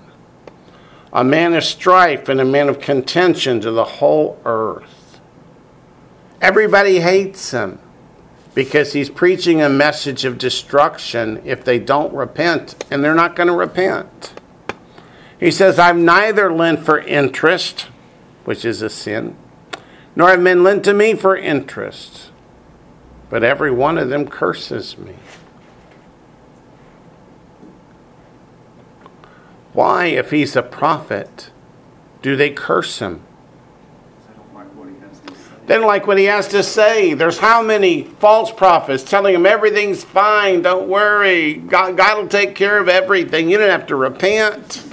[1.12, 5.20] A man of strife and a man of contention to the whole earth.
[6.40, 7.78] Everybody hates him
[8.54, 13.48] because he's preaching a message of destruction if they don't repent, and they're not going
[13.48, 14.34] to repent.
[15.38, 17.88] He says, I've neither lent for interest
[18.44, 19.36] which is a sin,
[20.16, 22.30] nor have men lent to me for interest,
[23.30, 25.14] but every one of them curses me.
[29.72, 31.50] Why, if he's a prophet,
[32.22, 33.22] do they curse him?
[35.66, 37.14] Don't like what he has to say.
[37.14, 42.54] There's how many false prophets telling him everything's fine, don't worry, God, God will take
[42.54, 43.48] care of everything.
[43.48, 44.84] You don't have to repent.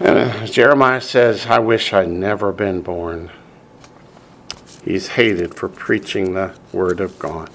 [0.00, 3.30] And uh, Jeremiah says, I wish I'd never been born.
[4.82, 7.50] He's hated for preaching the word of God.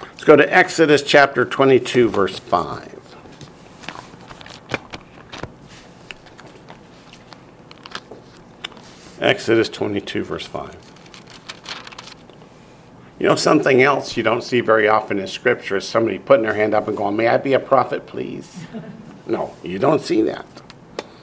[0.00, 3.16] Let's go to Exodus chapter 22, verse 5.
[9.20, 10.76] Exodus 22, verse 5.
[13.20, 16.54] You know, something else you don't see very often in Scripture is somebody putting their
[16.54, 18.64] hand up and going, May I be a prophet, please?
[19.30, 20.46] No, you don't see that.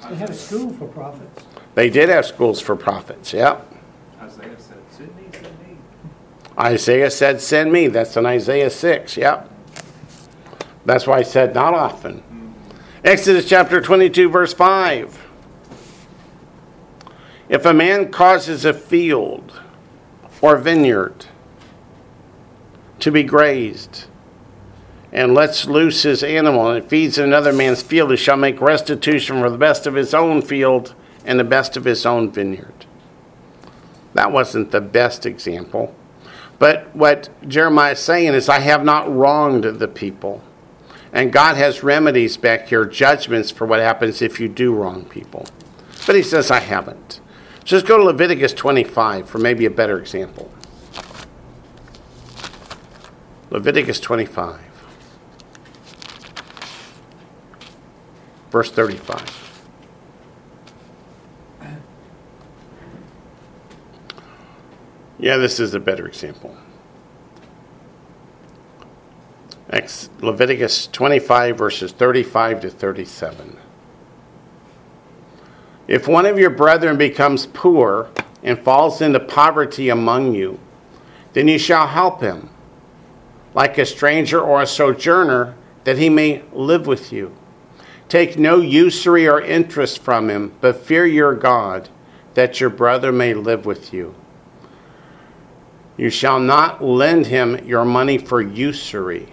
[0.09, 1.45] They have a school for prophets.
[1.75, 3.65] They did have schools for prophets, yep.
[4.21, 5.77] Isaiah said, send me, send me.
[6.57, 7.87] Isaiah said, Send me.
[7.87, 9.51] That's in Isaiah 6, yep.
[10.85, 12.19] That's why I said, Not often.
[12.19, 12.51] Mm-hmm.
[13.03, 15.27] Exodus chapter 22, verse 5.
[17.49, 19.61] If a man causes a field
[20.41, 21.25] or vineyard
[22.99, 24.05] to be grazed,
[25.15, 29.39] and lets loose his animal and feeds in another man's field, he shall make restitution
[29.39, 30.93] for the best of his own field
[31.23, 32.85] and the best of his own vineyard.
[34.13, 35.95] That wasn't the best example.
[36.59, 40.43] But what Jeremiah is saying is, I have not wronged the people.
[41.13, 45.45] And God has remedies back here, judgments for what happens if you do wrong people.
[46.05, 47.21] But he says, I haven't.
[47.63, 50.51] Just go to Leviticus 25 for maybe a better example.
[53.49, 54.64] Leviticus 25,
[58.55, 59.67] verse 35.
[65.19, 66.55] Yeah, this is a better example.
[69.69, 73.57] Ex- Leviticus 25, verses 35 to 37.
[75.89, 78.09] If one of your brethren becomes poor
[78.41, 80.61] and falls into poverty among you,
[81.33, 82.49] then you shall help him,
[83.53, 87.35] like a stranger or a sojourner, that he may live with you.
[88.07, 91.89] Take no usury or interest from him, but fear your God,
[92.35, 94.15] that your brother may live with you.
[95.97, 99.29] You shall not lend him your money for usury,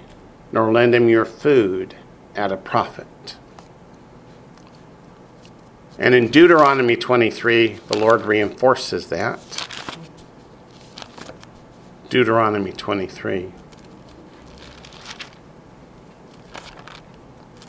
[0.52, 1.96] nor lend him your food
[2.34, 3.36] at a profit.
[5.98, 9.40] And in Deuteronomy 23, the Lord reinforces that.
[12.08, 13.52] Deuteronomy 23,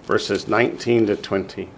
[0.03, 1.69] verses 19 to 20.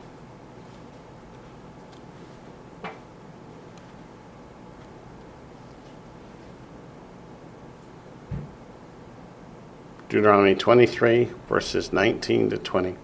[10.10, 12.96] Deuteronomy 23, verses 19 to 20.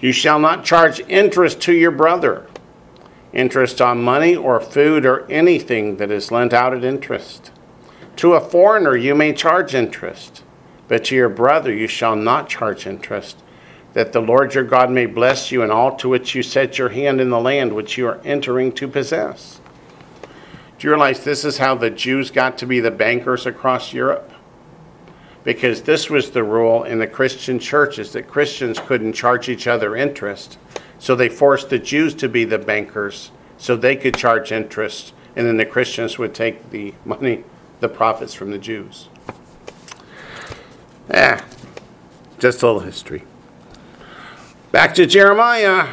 [0.00, 2.46] You shall not charge interest to your brother,
[3.32, 7.50] interest on money or food or anything that is lent out at interest.
[8.16, 10.42] To a foreigner you may charge interest,
[10.88, 13.38] but to your brother you shall not charge interest,
[13.92, 16.90] that the Lord your God may bless you in all to which you set your
[16.90, 19.60] hand in the land which you are entering to possess.
[20.78, 24.32] Do you realize this is how the Jews got to be the bankers across Europe?
[25.44, 29.96] because this was the rule in the Christian churches that Christians couldn't charge each other
[29.96, 30.58] interest.
[30.98, 35.46] So they forced the Jews to be the bankers so they could charge interest, and
[35.46, 37.44] then the Christians would take the money,
[37.80, 39.08] the profits from the Jews.
[41.10, 41.44] Ah,
[42.38, 43.24] just a little history.
[44.70, 45.88] Back to Jeremiah.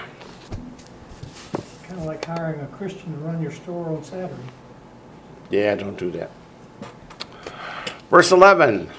[1.84, 4.42] Kind of like hiring a Christian to run your store on Saturday.
[5.50, 6.32] Yeah, don't do that.
[8.10, 8.90] Verse 11.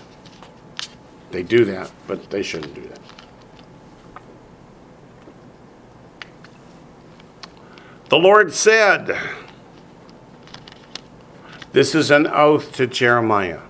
[1.31, 2.99] They do that, but they shouldn't do that.
[8.09, 9.17] The Lord said,
[11.73, 13.61] This is an oath to Jeremiah.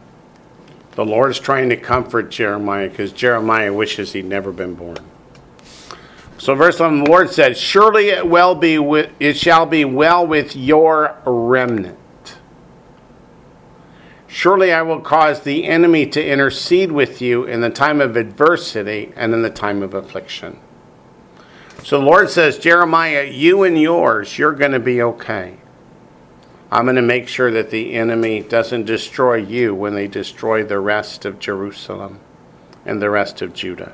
[1.00, 4.98] The Lord is trying to comfort Jeremiah because Jeremiah wishes he'd never been born.
[6.36, 10.26] So, verse 11, the Lord said, Surely it, will be with, it shall be well
[10.26, 12.36] with your remnant.
[14.26, 19.14] Surely I will cause the enemy to intercede with you in the time of adversity
[19.16, 20.60] and in the time of affliction.
[21.82, 25.59] So the Lord says, Jeremiah, you and yours, you're going to be okay.
[26.72, 30.78] I'm going to make sure that the enemy doesn't destroy you when they destroy the
[30.78, 32.20] rest of Jerusalem
[32.86, 33.92] and the rest of Judah.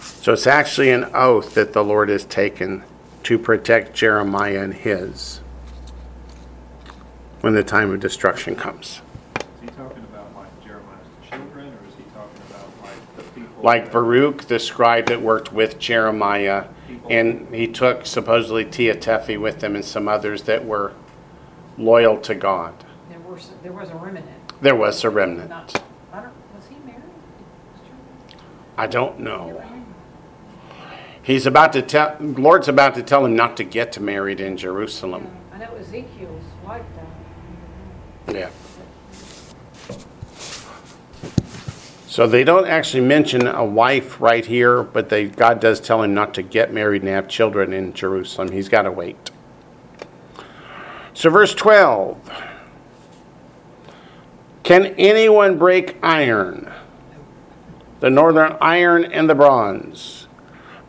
[0.00, 2.82] So it's actually an oath that the Lord has taken
[3.22, 5.40] to protect Jeremiah and his
[7.40, 9.00] when the time of destruction comes.
[9.36, 13.62] Is he talking about like Jeremiah's children, or is he talking about like the people?
[13.62, 16.64] Like Baruch, the scribe that worked with Jeremiah,
[17.10, 20.92] and he took supposedly Tea Tephi with him and some others that were
[21.78, 22.84] loyal to God.
[23.08, 24.26] There were, s- there was a remnant.
[24.60, 25.50] There was a remnant.
[25.50, 25.82] Not,
[26.12, 27.02] I don't, was he married?
[28.76, 29.62] I don't know.
[31.22, 35.28] He's about to tell, Lord's about to tell him not to get married in Jerusalem.
[35.54, 36.82] I know Ezekiel's wife
[38.26, 38.36] died.
[38.36, 38.50] Yeah.
[42.14, 46.14] So they don't actually mention a wife right here, but they, God does tell him
[46.14, 48.52] not to get married and have children in Jerusalem.
[48.52, 49.32] He's got to wait.
[51.12, 52.30] So, verse 12
[54.62, 56.72] Can anyone break iron?
[57.98, 60.28] The northern iron and the bronze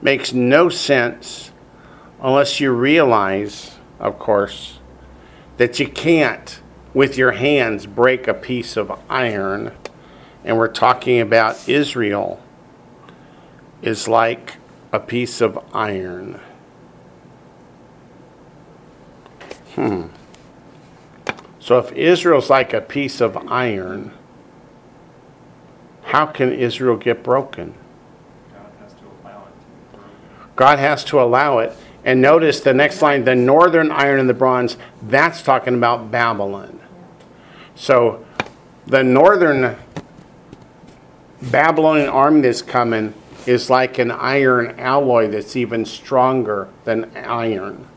[0.04, 1.52] makes no sense
[2.22, 4.78] unless you realize, of course,
[5.58, 6.62] that you can't
[6.94, 9.72] with your hands break a piece of iron.
[10.46, 12.40] And we're talking about Israel
[13.82, 14.58] is like
[14.92, 16.40] a piece of iron.
[19.74, 20.04] Hmm.
[21.60, 24.14] So if Israel's like a piece of iron,
[26.04, 27.74] how can Israel get broken?
[28.54, 30.00] God has to allow it.
[30.56, 31.76] God has to allow it.
[32.04, 36.80] And notice the next line the northern iron and the bronze, that's talking about Babylon.
[37.74, 38.24] So
[38.86, 39.76] the northern
[41.42, 43.14] Babylonian army that's coming
[43.46, 47.88] is like an iron alloy that's even stronger than iron.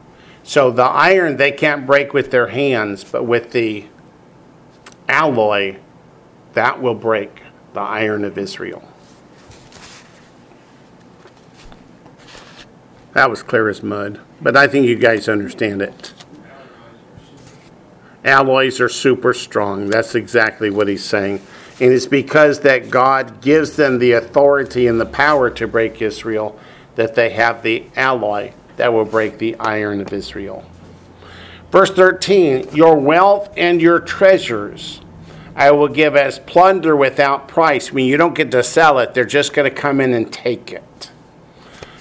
[0.43, 3.87] So the iron they can't break with their hands, but with the
[5.09, 5.79] alloy,
[6.55, 7.43] that will break
[7.73, 8.87] the iron of Israel.
[13.13, 16.13] That was clear as mud, but I think you guys understand it.
[18.25, 19.89] Alloys are super strong.
[19.89, 21.41] That's exactly what he's saying.
[21.81, 26.59] And it's because that God gives them the authority and the power to break Israel
[26.97, 30.65] that they have the alloy that will break the iron of Israel.
[31.71, 35.01] Verse 13 Your wealth and your treasures
[35.59, 37.91] I will give as plunder without price.
[37.91, 40.33] I mean, you don't get to sell it, they're just going to come in and
[40.33, 41.11] take it.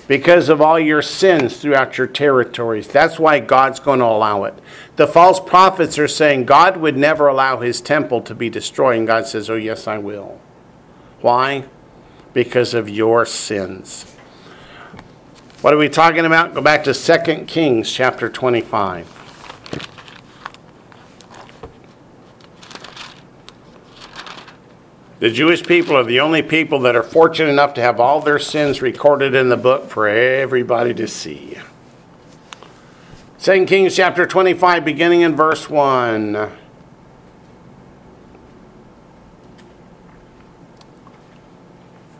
[0.08, 2.88] Because of all your sins throughout your territories.
[2.88, 4.54] That's why God's going to allow it.
[4.96, 8.98] The false prophets are saying God would never allow his temple to be destroyed.
[9.00, 10.40] And God says, Oh, yes, I will.
[11.20, 11.66] Why?
[12.34, 14.06] Because of your sins.
[15.62, 16.54] What are we talking about?
[16.54, 19.17] Go back to 2 Kings chapter 25.
[25.20, 28.38] The Jewish people are the only people that are fortunate enough to have all their
[28.38, 31.58] sins recorded in the book for everybody to see.
[33.40, 36.52] 2 Kings chapter 25, beginning in verse 1.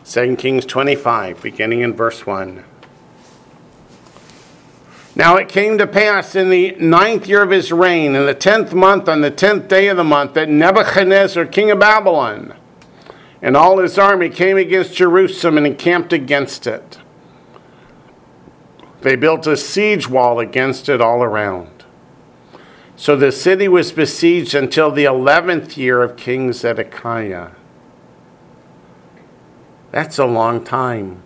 [0.02, 2.64] Second Kings 25, beginning in verse 1.
[5.14, 8.72] Now it came to pass in the ninth year of his reign, in the tenth
[8.72, 12.54] month, on the tenth day of the month, that Nebuchadnezzar, king of Babylon,
[13.40, 16.98] and all his army came against Jerusalem and encamped against it.
[19.00, 21.84] They built a siege wall against it all around.
[22.96, 27.50] So the city was besieged until the eleventh year of King Zedekiah.
[29.92, 31.22] That's a long time.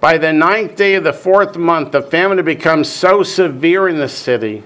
[0.00, 3.98] By the ninth day of the fourth month, the famine had become so severe in
[3.98, 4.64] the city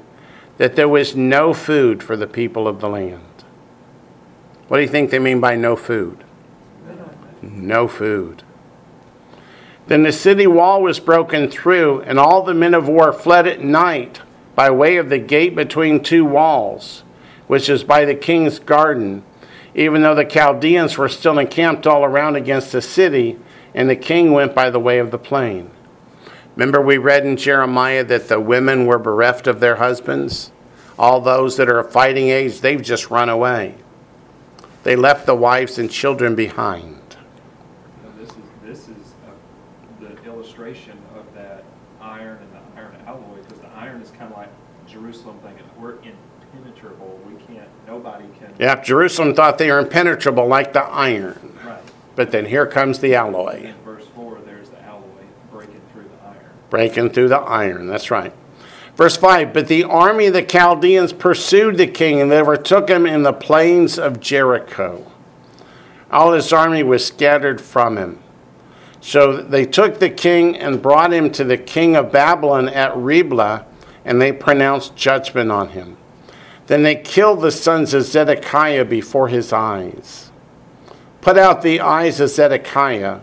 [0.58, 3.33] that there was no food for the people of the land.
[4.74, 6.24] What do you think they mean by no food?
[7.40, 8.42] No food.
[9.86, 13.62] Then the city wall was broken through, and all the men of war fled at
[13.62, 14.22] night
[14.56, 17.04] by way of the gate between two walls,
[17.46, 19.22] which is by the king's garden,
[19.76, 23.38] even though the Chaldeans were still encamped all around against the city,
[23.74, 25.70] and the king went by the way of the plain.
[26.56, 30.50] Remember, we read in Jeremiah that the women were bereft of their husbands?
[30.98, 33.76] All those that are of fighting age, they've just run away.
[34.84, 37.16] They left the wives and children behind.
[38.02, 39.30] Now, This is, this is uh,
[40.00, 41.64] the illustration of that
[42.00, 44.50] iron and the iron alloy, because the iron is kind of like
[44.86, 48.52] Jerusalem thinking, we're impenetrable, we can't, nobody can.
[48.58, 51.56] Yeah, Jerusalem thought they were impenetrable like the iron.
[51.64, 51.80] Right.
[52.14, 55.02] But then here comes the alloy, In verse four, there's the alloy
[55.50, 56.50] breaking through the iron.
[56.68, 57.86] breaking through the iron.
[57.86, 58.32] That's right.
[58.96, 63.22] Verse 5 But the army of the Chaldeans pursued the king, and overtook him in
[63.22, 65.10] the plains of Jericho.
[66.10, 68.20] All his army was scattered from him.
[69.00, 73.66] So they took the king and brought him to the king of Babylon at Riblah,
[74.04, 75.96] and they pronounced judgment on him.
[76.66, 80.30] Then they killed the sons of Zedekiah before his eyes,
[81.20, 83.20] put out the eyes of Zedekiah,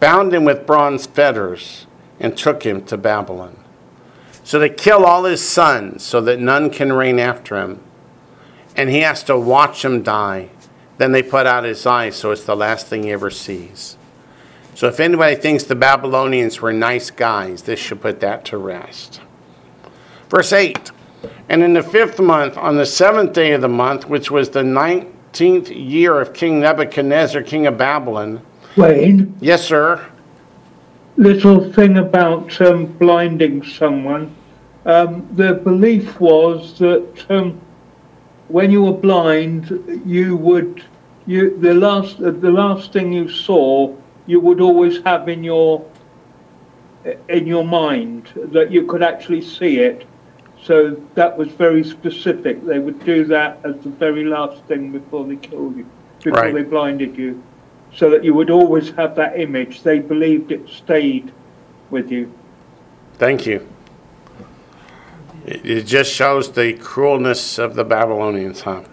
[0.00, 1.86] bound him with bronze fetters,
[2.18, 3.61] and took him to Babylon.
[4.44, 7.80] So they kill all his sons so that none can reign after him.
[8.76, 10.50] And he has to watch them die.
[10.98, 13.96] Then they put out his eyes so it's the last thing he ever sees.
[14.74, 19.20] So if anybody thinks the Babylonians were nice guys, this should put that to rest.
[20.28, 20.90] Verse 8
[21.48, 24.62] And in the fifth month, on the seventh day of the month, which was the
[24.62, 28.40] nineteenth year of King Nebuchadnezzar, king of Babylon.
[28.76, 30.06] Wayne, Yes, sir.
[31.16, 34.34] Little thing about um, blinding someone.
[34.84, 37.60] Um, the belief was that um,
[38.48, 40.82] when you were blind, you would
[41.26, 43.94] you the last the last thing you saw
[44.26, 45.84] you would always have in your
[47.28, 50.06] in your mind that you could actually see it.
[50.62, 52.64] So that was very specific.
[52.64, 55.86] They would do that as the very last thing before they killed you,
[56.22, 56.54] before Right.
[56.54, 57.42] they blinded you,
[57.94, 59.82] so that you would always have that image.
[59.82, 61.32] They believed it stayed
[61.90, 62.32] with you.
[63.14, 63.68] Thank you.
[65.44, 68.84] It just shows the cruelness of the Babylonians, huh?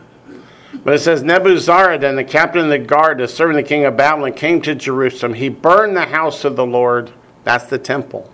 [0.83, 3.97] But it says Nebuzaradan, the captain of the guard, the servant of the king of
[3.97, 5.33] Babylon, came to Jerusalem.
[5.33, 7.11] He burned the house of the Lord,
[7.43, 8.31] that's the temple,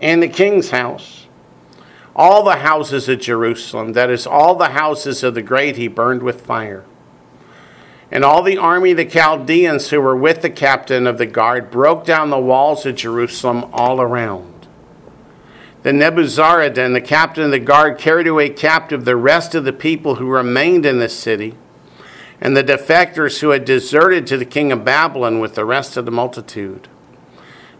[0.00, 1.26] and the king's house.
[2.14, 6.22] All the houses of Jerusalem, that is, all the houses of the great, he burned
[6.22, 6.84] with fire.
[8.12, 11.70] And all the army of the Chaldeans who were with the captain of the guard
[11.70, 14.66] broke down the walls of Jerusalem all around.
[15.82, 20.16] Then Nebuzaradan, the captain of the guard, carried away captive the rest of the people
[20.16, 21.54] who remained in the city,
[22.40, 26.04] and the defectors who had deserted to the king of Babylon with the rest of
[26.04, 26.88] the multitude.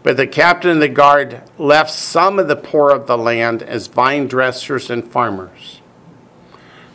[0.03, 3.89] But the captain of the guard left some of the poor of the land as
[3.89, 5.80] vine dressers and farmers.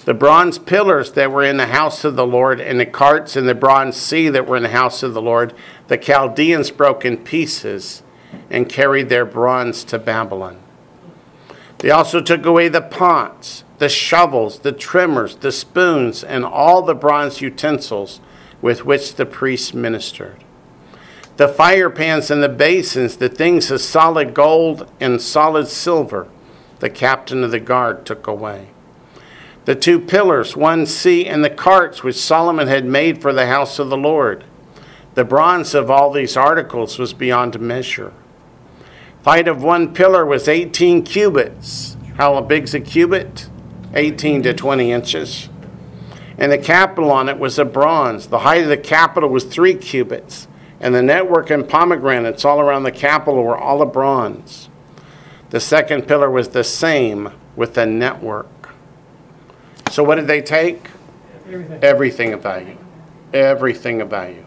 [0.06, 3.50] The bronze pillars that were in the house of the Lord, and the carts and
[3.50, 5.54] the bronze sea that were in the house of the Lord,
[5.88, 8.04] the Chaldeans broke in pieces
[8.52, 10.60] and carried their bronze to Babylon.
[11.80, 16.94] They also took away the pots, the shovels, the trimmers, the spoons, and all the
[16.94, 18.22] bronze utensils
[18.62, 20.44] with which the priests ministered.
[21.38, 26.28] The fire pans and the basins, the things of solid gold and solid silver,
[26.80, 28.70] the captain of the guard took away.
[29.66, 33.80] The two pillars, one sea, and the carts which Solomon had made for the house
[33.80, 34.44] of the Lord.
[35.16, 38.14] The bronze of all these articles was beyond measure.
[39.24, 41.98] The height of one pillar was 18 cubits.
[42.18, 43.50] How big's a cubit?
[43.96, 45.50] 18 to 20 inches.
[46.38, 48.28] And the capital on it was of bronze.
[48.28, 50.48] The height of the capital was three cubits.
[50.80, 54.70] And the network and pomegranates all around the capital were all of bronze.
[55.50, 58.48] The second pillar was the same with the network.
[59.96, 60.90] So, what did they take?
[61.48, 61.80] Everything.
[61.82, 62.78] Everything of value.
[63.34, 64.44] Everything of value.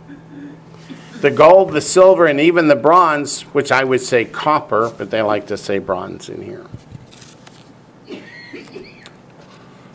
[1.22, 5.22] The gold, the silver, and even the bronze, which I would say copper, but they
[5.22, 6.66] like to say bronze in here.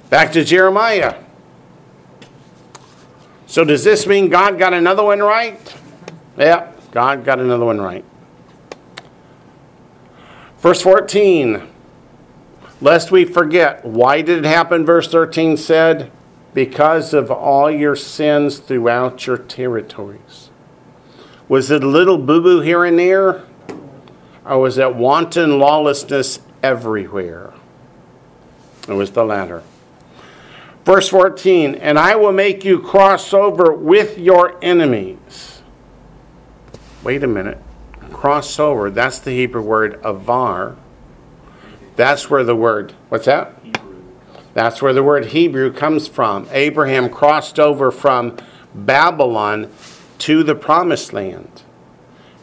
[0.10, 1.24] Back to Jeremiah.
[3.46, 5.78] So, does this mean God got another one right?
[6.36, 8.04] Yeah, God got another one right.
[10.58, 11.73] Verse 14.
[12.84, 14.86] Lest we forget, why did it happen?
[14.86, 16.12] Verse 13 said,
[16.54, 20.50] Because of all your sins throughout your territories.
[21.48, 23.46] Was it a little boo boo here and there?
[24.44, 27.54] Or was it wanton lawlessness everywhere?
[28.90, 29.64] It was the latter.
[30.84, 35.62] Verse 14, and I will make you cross over with your enemies.
[37.02, 37.60] Wait a minute.
[38.12, 40.76] Cross over, that's the Hebrew word avar.
[41.96, 43.58] That's where the word, what's that?
[43.62, 44.04] Hebrew.
[44.54, 46.48] That's where the word Hebrew comes from.
[46.52, 48.38] Abraham crossed over from
[48.74, 49.72] Babylon
[50.20, 51.64] to the promised land.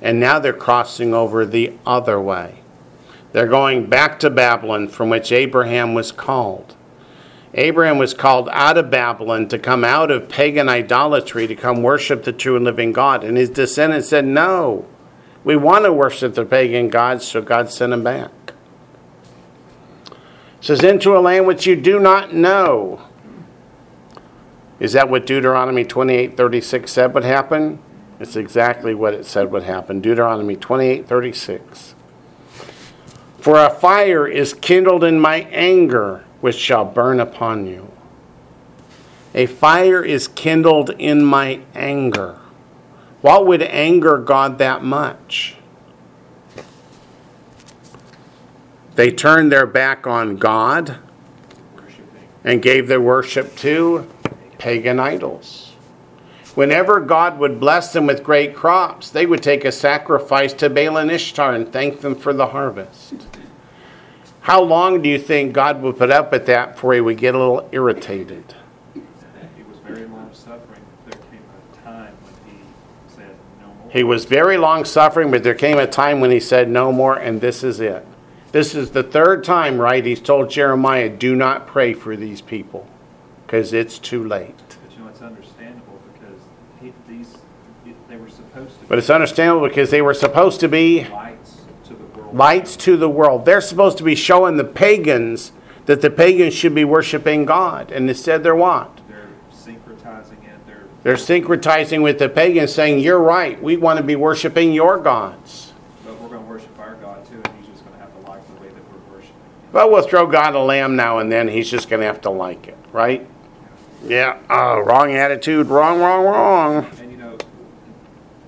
[0.02, 2.60] And now they're crossing over the other way.
[3.32, 6.74] They're going back to Babylon from which Abraham was called.
[7.55, 12.22] Abraham was called out of Babylon to come out of pagan idolatry to come worship
[12.22, 13.24] the true and living God.
[13.24, 14.86] And his descendants said, No,
[15.43, 18.31] we want to worship the pagan gods, so God sent him back.
[20.61, 23.03] Says, Into a land which you do not know.
[24.78, 27.78] Is that what Deuteronomy 28 36 said would happen?
[28.19, 30.01] It's exactly what it said would happen.
[30.01, 31.95] Deuteronomy 28 36.
[33.39, 37.91] For a fire is kindled in my anger, which shall burn upon you.
[39.35, 42.39] A fire is kindled in my anger.
[43.20, 45.57] What would anger God that much?
[49.01, 50.98] They turned their back on God
[52.44, 54.06] and gave their worship to
[54.59, 55.72] pagan idols.
[56.55, 60.98] Whenever God would bless them with great crops, they would take a sacrifice to Baal
[60.98, 63.27] and Ishtar and thank them for the harvest.
[64.43, 67.35] How long do you think God would put up with that before he would get
[67.35, 68.55] a little irritated?
[68.93, 70.82] He was very long suffering.
[71.06, 71.40] There came
[71.72, 72.62] a time when he
[73.09, 73.90] said no more.
[73.90, 77.16] He was very long suffering, but there came a time when he said no more,
[77.16, 78.06] and this is it.
[78.52, 80.05] This is the third time, right?
[80.05, 82.89] He's told Jeremiah, do not pray for these people
[83.47, 84.56] because it's too late.
[84.56, 86.40] But you know, it's understandable because
[86.81, 87.36] he, these,
[88.09, 91.94] they were supposed to But it's understandable because they were supposed to be lights to
[91.94, 92.36] the world.
[92.36, 93.44] lights to the world.
[93.44, 95.52] They're supposed to be showing the pagans
[95.86, 97.93] that the pagans should be worshiping God.
[97.93, 99.01] And instead, they're what?
[99.09, 100.66] They're syncretizing it.
[100.66, 104.98] They're They're syncretizing with the pagans, saying, You're right, we want to be worshiping your
[104.98, 105.72] gods.
[106.05, 108.31] but we're going to worship our God too, and He's just going to have to
[108.31, 109.35] like the way that we're worshiping.
[109.35, 109.51] Him.
[109.72, 111.48] But we'll throw God a lamb now and then.
[111.48, 113.26] He's just going to have to like it, right?
[114.05, 116.86] Yeah, oh, wrong attitude, wrong, wrong, wrong.
[116.98, 117.36] And you know,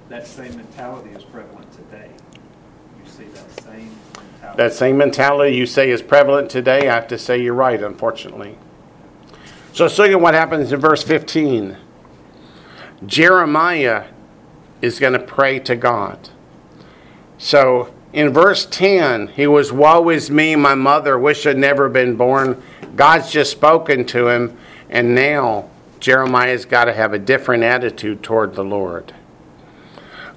[0.09, 2.11] that same mentality is prevalent today.
[2.99, 4.57] You see that same mentality.
[4.57, 8.57] That same mentality you say is prevalent today, I have to say you're right, unfortunately.
[9.75, 11.77] So let's look at what happens in verse 15.
[13.07, 14.07] Jeremiah
[14.81, 16.31] is going to pray to God.
[17.39, 22.17] So In verse 10, he was, Woe is me, my mother, wish I'd never been
[22.17, 22.63] born.
[22.95, 24.57] God's just spoken to him,
[24.91, 29.15] and now Jeremiah's got to have a different attitude toward the Lord.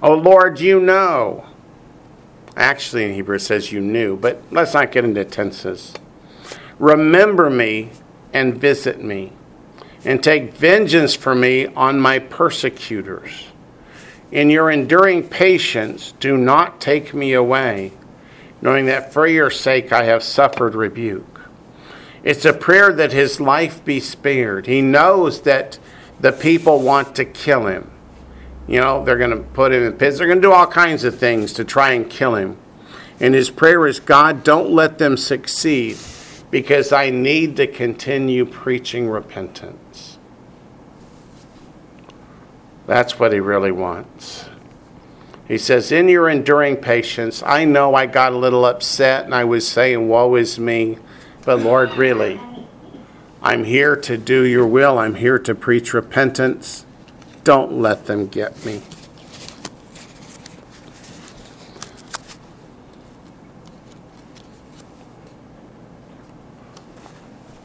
[0.02, 1.46] Oh Lord, you know.
[2.56, 5.94] Actually, in Hebrew, it says you knew, but let's not get into tenses.
[6.80, 7.90] Remember me
[8.32, 9.34] and visit me,
[10.06, 13.48] and take vengeance for me on my persecutors.
[14.32, 17.94] In your enduring patience, do not take me away,
[18.62, 21.42] knowing that for your sake I have suffered rebuke.
[22.24, 24.66] It's a prayer that his life be spared.
[24.66, 25.78] He knows that
[26.20, 27.92] the people want to kill him.
[28.68, 30.18] You know, they're going to put him in pits.
[30.18, 32.58] They're going to do all kinds of things to try and kill him.
[33.20, 35.98] And his prayer is God, don't let them succeed
[36.50, 39.78] because I need to continue preaching repentance.
[42.88, 44.46] That's what he really wants.
[45.48, 49.44] He says, In your enduring patience, I know I got a little upset and I
[49.44, 50.98] was saying, Woe is me.
[51.46, 52.40] But Lord, really,
[53.42, 54.98] I'm here to do your will.
[54.98, 56.86] I'm here to preach repentance.
[57.44, 58.82] Don't let them get me.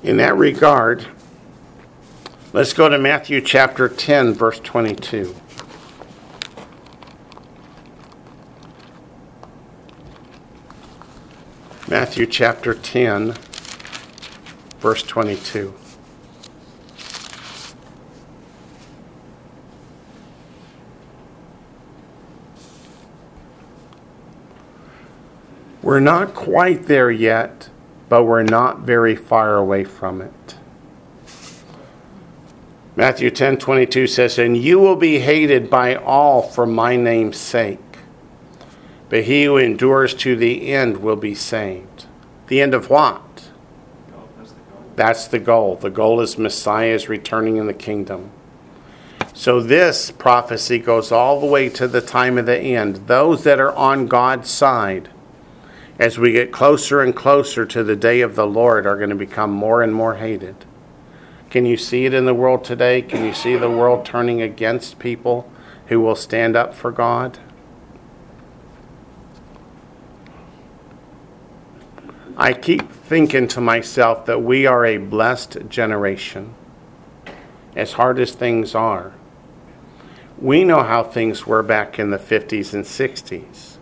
[0.02, 1.06] In that regard,
[2.52, 5.36] Let's go to Matthew chapter 10, verse 22.
[11.88, 13.34] Matthew chapter 10,
[14.80, 15.74] verse 22.
[25.82, 27.70] We're not quite there yet,
[28.08, 30.59] but we're not very far away from it.
[32.96, 37.78] Matthew 10 22 says, And you will be hated by all for my name's sake,
[39.08, 42.06] but he who endures to the end will be saved.
[42.48, 43.22] The end of what?
[44.36, 44.60] That's the.
[44.96, 45.76] That's the goal.
[45.76, 48.32] The goal is Messiah's returning in the kingdom.
[49.32, 53.06] So this prophecy goes all the way to the time of the end.
[53.06, 55.08] Those that are on God's side,
[55.98, 59.16] as we get closer and closer to the day of the Lord, are going to
[59.16, 60.66] become more and more hated.
[61.50, 63.02] Can you see it in the world today?
[63.02, 65.50] Can you see the world turning against people
[65.86, 67.40] who will stand up for God?
[72.36, 76.54] I keep thinking to myself that we are a blessed generation,
[77.74, 79.12] as hard as things are.
[80.38, 83.76] We know how things were back in the 50s and 60s,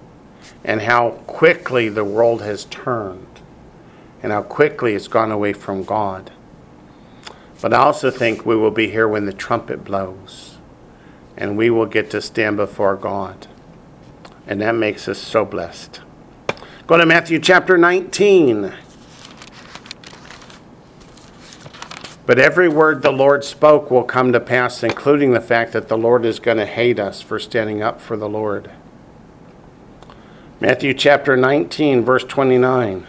[0.64, 3.40] and how quickly the world has turned,
[4.22, 6.32] and how quickly it's gone away from God.
[7.60, 10.58] But I also think we will be here when the trumpet blows
[11.36, 13.46] and we will get to stand before God.
[14.46, 16.00] And that makes us so blessed.
[16.86, 18.72] Go to Matthew chapter 19.
[22.26, 25.96] But every word the Lord spoke will come to pass, including the fact that the
[25.96, 28.70] Lord is going to hate us for standing up for the Lord.
[30.60, 33.06] Matthew chapter 19, verse 29.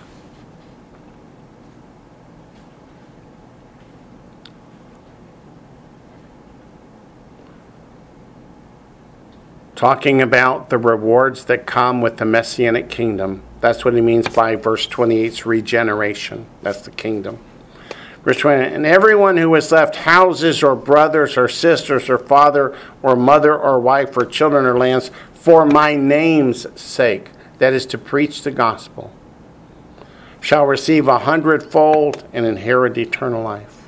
[9.79, 13.41] Talking about the rewards that come with the messianic kingdom.
[13.61, 16.47] That's what he means by verse 28's regeneration.
[16.61, 17.39] That's the kingdom.
[18.25, 23.15] Verse 20, and everyone who has left houses or brothers or sisters or father or
[23.15, 27.29] mother or wife or children or lands for my name's sake,
[27.59, 29.13] that is to preach the gospel,
[30.41, 33.78] shall receive a hundredfold and inherit eternal life.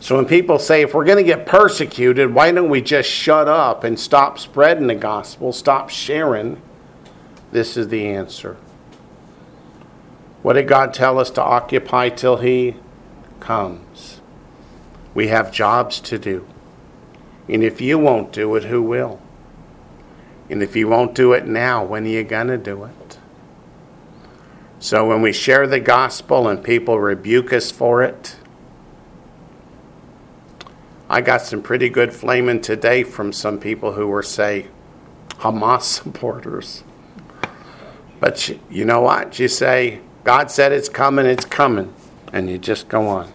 [0.00, 3.48] So when people say, if we're going to get persecuted, why don't we just shut
[3.48, 6.62] up and stop spreading the gospel, stop sharing?
[7.50, 8.56] This is the answer.
[10.42, 12.76] What did God tell us to occupy till He
[13.40, 14.20] comes?
[15.14, 16.46] We have jobs to do.
[17.48, 19.20] And if you won't do it, who will?
[20.48, 23.18] And if you won't do it now, when are you going to do it?
[24.78, 28.36] So when we share the gospel and people rebuke us for it,
[31.10, 34.66] I got some pretty good flaming today from some people who were, say,
[35.40, 36.84] Hamas supporters.
[38.20, 39.38] But you, you know what?
[39.38, 41.94] You say, God said it's coming, it's coming.
[42.32, 43.32] And you just go on.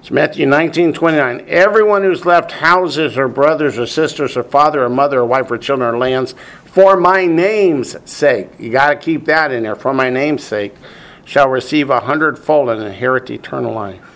[0.00, 1.44] It's Matthew 19, 29.
[1.46, 5.58] Everyone who's left houses or brothers or sisters or father or mother or wife or
[5.58, 6.34] children or lands
[6.72, 10.74] for my name's sake, you got to keep that in there, for my name's sake,
[11.22, 14.11] shall receive a hundredfold and inherit eternal life.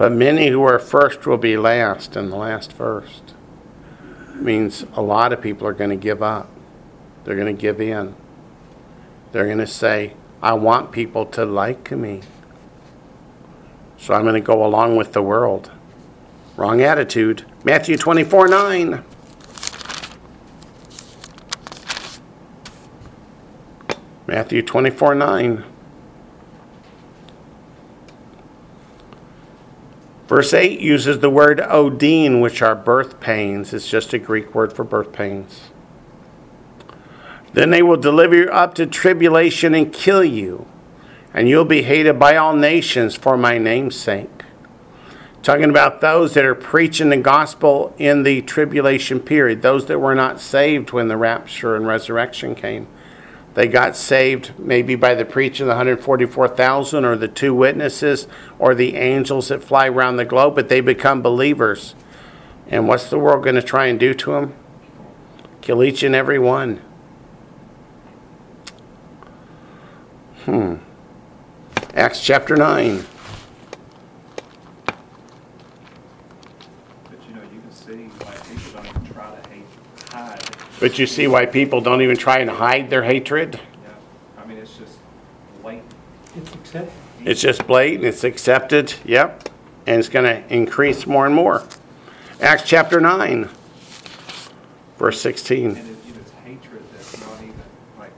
[0.00, 3.34] But many who are first will be last, and the last first.
[4.34, 6.48] Means a lot of people are going to give up.
[7.22, 8.14] They're going to give in.
[9.32, 12.22] They're going to say, I want people to like me.
[13.98, 15.70] So I'm going to go along with the world.
[16.56, 17.44] Wrong attitude.
[17.62, 19.04] Matthew 24 9.
[24.26, 25.64] Matthew 24 9.
[30.30, 33.74] Verse 8 uses the word odin, which are birth pains.
[33.74, 35.70] It's just a Greek word for birth pains.
[37.52, 40.68] Then they will deliver you up to tribulation and kill you,
[41.34, 44.44] and you'll be hated by all nations for my name's sake.
[45.42, 50.14] Talking about those that are preaching the gospel in the tribulation period, those that were
[50.14, 52.86] not saved when the rapture and resurrection came.
[53.54, 58.28] They got saved maybe by the preaching of the 144,000 or the two witnesses
[58.58, 61.94] or the angels that fly around the globe, but they become believers.
[62.68, 64.54] And what's the world going to try and do to them?
[65.60, 66.80] Kill each and every one.
[70.44, 70.76] Hmm.
[71.92, 73.04] Acts chapter 9.
[77.04, 79.64] But you know, you can see why people don't even try to hate,
[80.10, 80.69] hide.
[80.80, 83.60] But you see why people don't even try and hide their hatred?
[83.60, 83.90] Yeah,
[84.38, 84.98] I mean, it's just
[85.60, 85.94] blatant.
[86.34, 86.92] It's accepted.
[87.22, 89.50] It's just blatant, it's accepted, yep,
[89.86, 91.62] and it's going to increase more and more.
[92.40, 93.50] Acts chapter 9,
[94.96, 95.66] verse 16.
[95.66, 97.54] And it, you know, it's hatred that's not even,
[97.98, 98.12] like,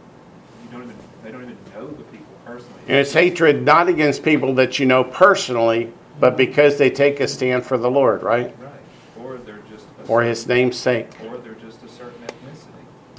[0.63, 2.81] you don't even, they don't even know the people personally.
[2.87, 7.27] And it's hatred not against people that you know personally, but because they take a
[7.27, 8.55] stand for the Lord, right?
[8.61, 8.73] Right,
[9.19, 9.87] or they're just.
[10.01, 11.09] a For his name's sake.
[11.25, 12.23] Or they're just a certain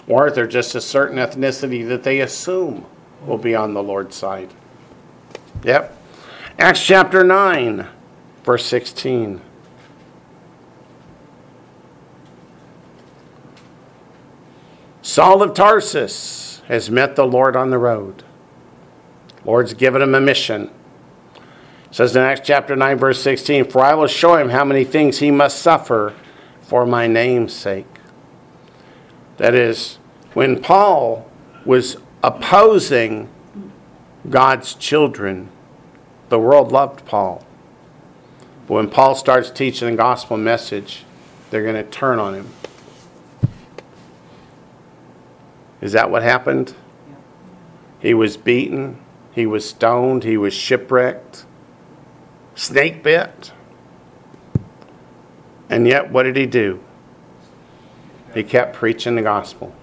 [0.07, 2.85] Or they're just a certain ethnicity that they assume
[3.25, 4.53] will be on the Lord's side.
[5.63, 5.97] Yep.
[6.59, 7.87] Acts chapter 9,
[8.43, 9.41] verse 16.
[15.01, 18.23] Saul of Tarsus has met the Lord on the road.
[19.45, 20.71] Lord's given him a mission.
[21.35, 24.83] It says in Acts chapter 9, verse 16, For I will show him how many
[24.83, 26.15] things he must suffer
[26.61, 27.92] for my name's sake.
[29.37, 29.97] That is,
[30.33, 31.29] when Paul
[31.65, 33.29] was opposing
[34.29, 35.49] God's children,
[36.29, 37.45] the world loved Paul.
[38.67, 41.03] But when Paul starts teaching the gospel message,
[41.49, 42.49] they're going to turn on him.
[45.81, 46.75] Is that what happened?
[47.99, 48.99] He was beaten,
[49.33, 51.45] he was stoned, he was shipwrecked,
[52.55, 53.51] snake bit.
[55.69, 56.81] And yet, what did he do?
[58.33, 59.73] He kept preaching the gospel.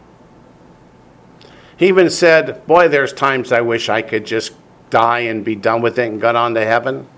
[1.77, 4.53] He even said, Boy, there's times I wish I could just
[4.91, 7.09] die and be done with it and get on to heaven.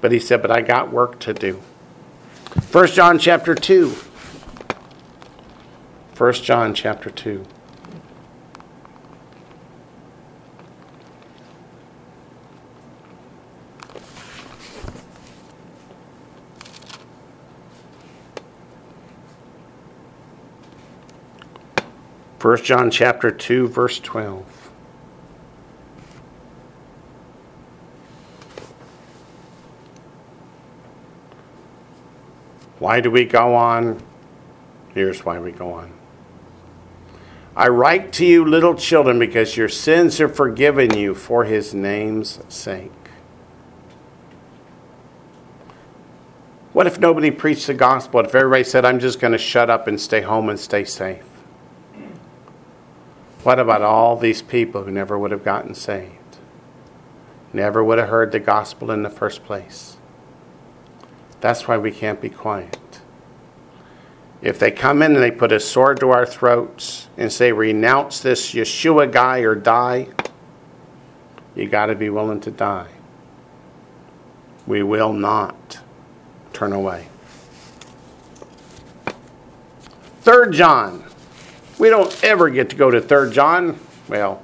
[0.00, 1.62] But he said, But I got work to do.
[2.70, 3.94] 1 John chapter 2.
[6.18, 7.46] 1 John chapter 2.
[22.42, 24.44] First John chapter 2 verse 12.
[32.80, 34.02] Why do we go on?
[34.92, 35.92] Here's why we go on.
[37.54, 42.40] I write to you, little children, because your sins are forgiven you for his name's
[42.48, 42.90] sake.
[46.72, 48.18] What if nobody preached the gospel?
[48.18, 51.31] If everybody said, I'm just going to shut up and stay home and stay safe?
[53.42, 56.38] What about all these people who never would have gotten saved?
[57.52, 59.96] Never would have heard the gospel in the first place.
[61.40, 62.78] That's why we can't be quiet.
[64.40, 68.20] If they come in and they put a sword to our throats and say, renounce
[68.20, 70.08] this Yeshua guy or die,
[71.54, 72.90] you got to be willing to die.
[74.66, 75.80] We will not
[76.52, 77.08] turn away.
[80.20, 81.04] Third John.
[81.82, 83.76] We don't ever get to go to Third John.
[84.06, 84.40] Well,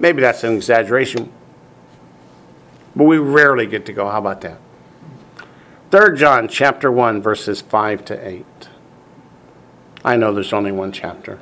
[0.00, 1.32] maybe that's an exaggeration.
[2.96, 4.10] But we rarely get to go.
[4.10, 4.58] How about that?
[5.92, 8.44] Third John chapter 1 verses 5 to 8.
[10.04, 11.38] I know there's only one chapter.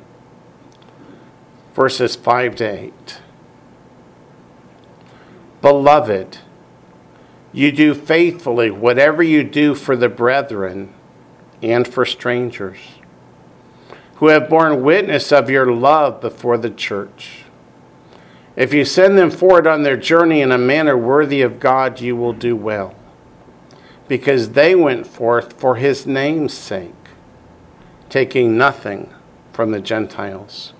[1.73, 3.21] Verses 5 to 8.
[5.63, 6.37] Beloved,
[7.51, 10.93] you do faithfully whatever you do for the brethren
[11.63, 12.98] and for strangers
[14.19, 17.43] who have borne witness of your love before the church.
[18.57, 22.17] If you send them forward on their journey in a manner worthy of God, you
[22.17, 22.93] will do well,
[24.09, 26.93] because they went forth for his name's sake,
[28.09, 29.13] taking nothing
[29.53, 30.73] from the Gentiles.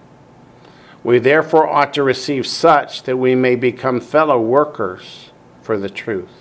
[1.02, 5.30] We therefore ought to receive such that we may become fellow workers
[5.62, 6.39] for the truth.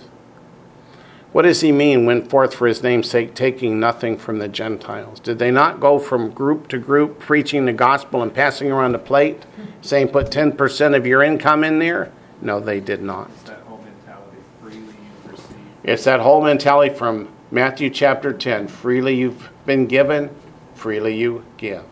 [1.31, 5.19] What does he mean, went forth for his name's sake, taking nothing from the Gentiles?
[5.19, 8.99] Did they not go from group to group preaching the gospel and passing around a
[8.99, 9.43] plate,
[9.81, 12.11] saying put 10% of your income in there?
[12.41, 13.29] No, they did not.
[13.29, 15.57] It's that whole mentality, freely you receive.
[15.83, 20.31] It's that whole mentality from Matthew chapter 10 freely you've been given,
[20.73, 21.83] freely you give.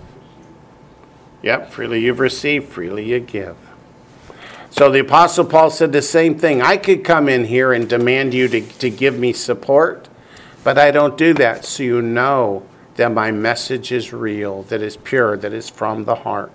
[1.44, 3.56] Yep, freely you've received, freely you give.
[4.70, 6.62] So the Apostle Paul said the same thing.
[6.62, 10.08] I could come in here and demand you to, to give me support,
[10.64, 14.98] but I don't do that so you know that my message is real, that is
[14.98, 16.52] pure, that is from the heart.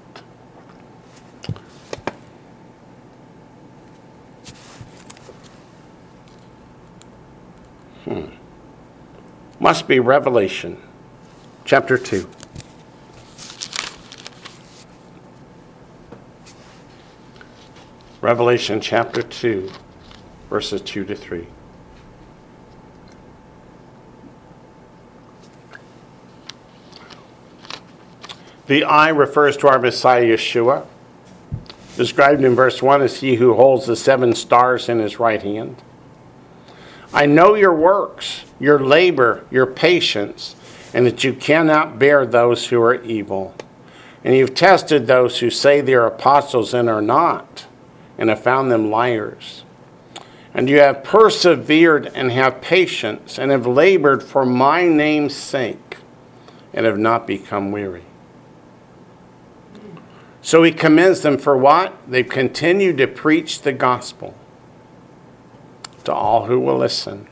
[8.05, 8.27] Hmm.
[9.61, 10.81] Must be Revelation
[11.65, 12.29] chapter 2.
[18.23, 19.69] Revelation chapter 2,
[20.49, 21.44] verses 2 to 3.
[28.69, 30.86] The I refers to our Messiah Yeshua,
[31.97, 35.82] described in verse 1 as he who holds the seven stars in his right hand.
[37.12, 40.55] I know your works, your labor, your patience,
[40.94, 43.53] and that you cannot bear those who are evil.
[44.23, 47.66] And you've tested those who say they are apostles and are not
[48.19, 49.65] and have found them liars.
[50.55, 55.97] And you have persevered and have patience and have labored for my name's sake
[56.75, 58.05] and have not become weary.
[60.43, 61.97] So he commends them for what?
[62.07, 64.35] They've continued to preach the gospel
[66.05, 67.29] to all who will listen.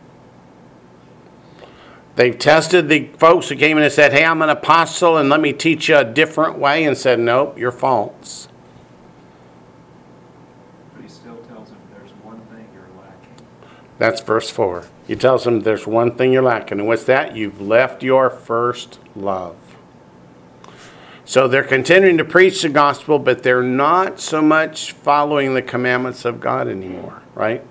[2.16, 5.40] They've tested the folks who came in and said, Hey, I'm an apostle and let
[5.40, 8.48] me teach you a different way, and said, Nope, you're false.
[10.94, 13.46] But he still tells them there's one thing you're lacking.
[14.00, 14.86] That's verse 4.
[15.06, 16.78] He tells them there's one thing you're lacking.
[16.78, 17.36] And what's that?
[17.36, 19.58] You've left your first love.
[21.26, 26.24] So they're continuing to preach the gospel, but they're not so much following the commandments
[26.24, 27.62] of God anymore, right?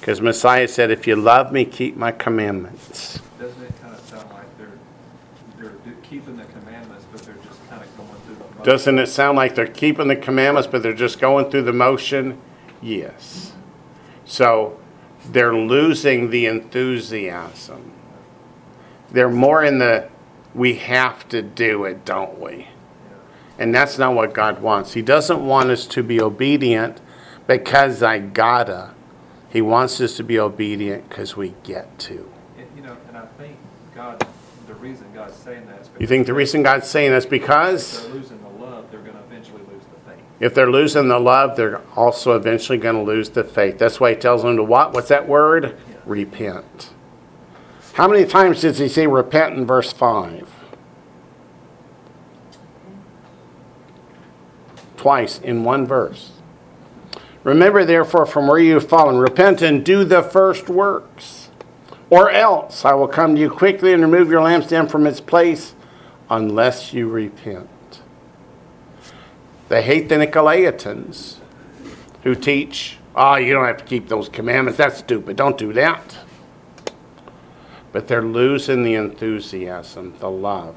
[0.00, 3.20] Because Messiah said, If you love me, keep my commandments.
[3.38, 7.82] Doesn't it kind of sound like they're, they're keeping the commandments, but they're just kind
[7.82, 8.64] of going through the motions?
[8.64, 12.40] Doesn't it sound like they're keeping the commandments, but they're just going through the motion?
[12.80, 13.52] Yes.
[14.24, 14.78] So
[15.32, 17.92] they're losing the enthusiasm.
[19.10, 20.08] They're more in the,
[20.54, 22.68] we have to do it, don't we?
[23.58, 24.94] And that's not what God wants.
[24.94, 27.00] He doesn't want us to be obedient
[27.46, 28.94] because I gotta.
[29.50, 32.30] He wants us to be obedient because we get to.
[32.56, 33.58] And, you know, and I think
[33.94, 34.26] God,
[34.66, 38.04] the reason God's saying that is because You think the reason God's saying that's because
[38.04, 40.24] they're losing the love, they're going to eventually lose the faith.
[40.42, 43.78] If they're losing the love, they're also eventually going to lose the faith.
[43.78, 44.92] That's why he tells them to what?
[44.92, 45.76] What's that word?
[46.04, 46.90] Repent.
[47.92, 50.52] How many times does he say repent in verse 5?
[54.96, 56.32] Twice in one verse.
[57.44, 61.50] Remember, therefore, from where you have fallen, repent and do the first works.
[62.10, 65.76] Or else I will come to you quickly and remove your lampstand from its place
[66.28, 67.68] unless you repent.
[69.72, 71.36] They hate the Nicolaitans
[72.24, 74.76] who teach, oh, you don't have to keep those commandments.
[74.76, 75.38] That's stupid.
[75.38, 76.18] Don't do that.
[77.90, 80.76] But they're losing the enthusiasm, the love.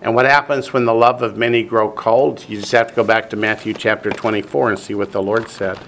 [0.00, 2.46] And what happens when the love of many grow cold?
[2.48, 5.50] You just have to go back to Matthew chapter 24 and see what the Lord
[5.50, 5.78] said.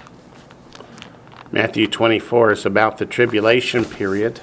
[1.51, 4.41] Matthew 24 is about the tribulation period.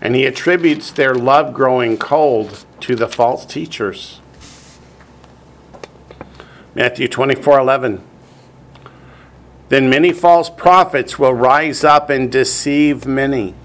[0.00, 4.17] And he attributes their love growing cold to the false teachers.
[6.78, 8.04] Matthew 24 11.
[9.68, 13.56] Then many false prophets will rise up and deceive many.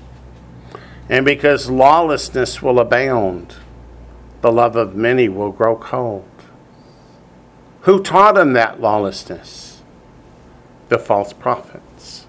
[1.07, 3.57] And because lawlessness will abound,
[4.41, 6.27] the love of many will grow cold.
[7.81, 9.83] Who taught them that lawlessness?
[10.89, 12.25] The false prophets.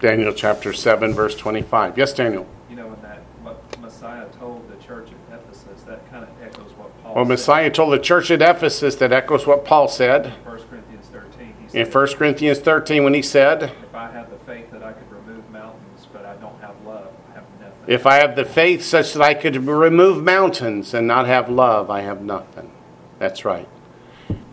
[0.00, 1.98] Daniel chapter 7, verse 25.
[1.98, 2.46] Yes, Daniel.
[2.70, 6.72] You know, in that, what Messiah told the church at Ephesus, that kind of echoes
[6.78, 10.32] what Paul Well, Messiah told the church at Ephesus that echoes what Paul said in
[10.32, 11.54] 1 Corinthians 13.
[11.72, 14.92] He in 1 Corinthians 13 when he said, If I have the faith that I
[14.92, 17.84] could remove mountains, but I don't have love, I have nothing.
[17.88, 21.90] If I have the faith such that I could remove mountains and not have love,
[21.90, 22.70] I have nothing.
[23.18, 23.68] That's right.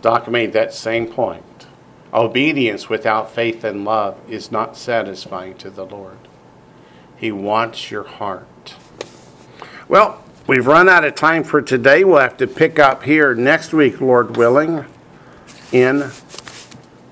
[0.02, 1.68] Doc made that same point.
[2.12, 6.18] Obedience without faith and love is not satisfying to the Lord.
[7.16, 8.74] He wants your heart.
[9.88, 12.04] Well, We've run out of time for today.
[12.04, 14.86] We'll have to pick up here next week, Lord willing,
[15.72, 16.12] in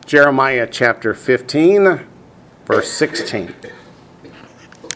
[0.05, 2.01] Jeremiah chapter 15,
[2.67, 3.55] verse 16.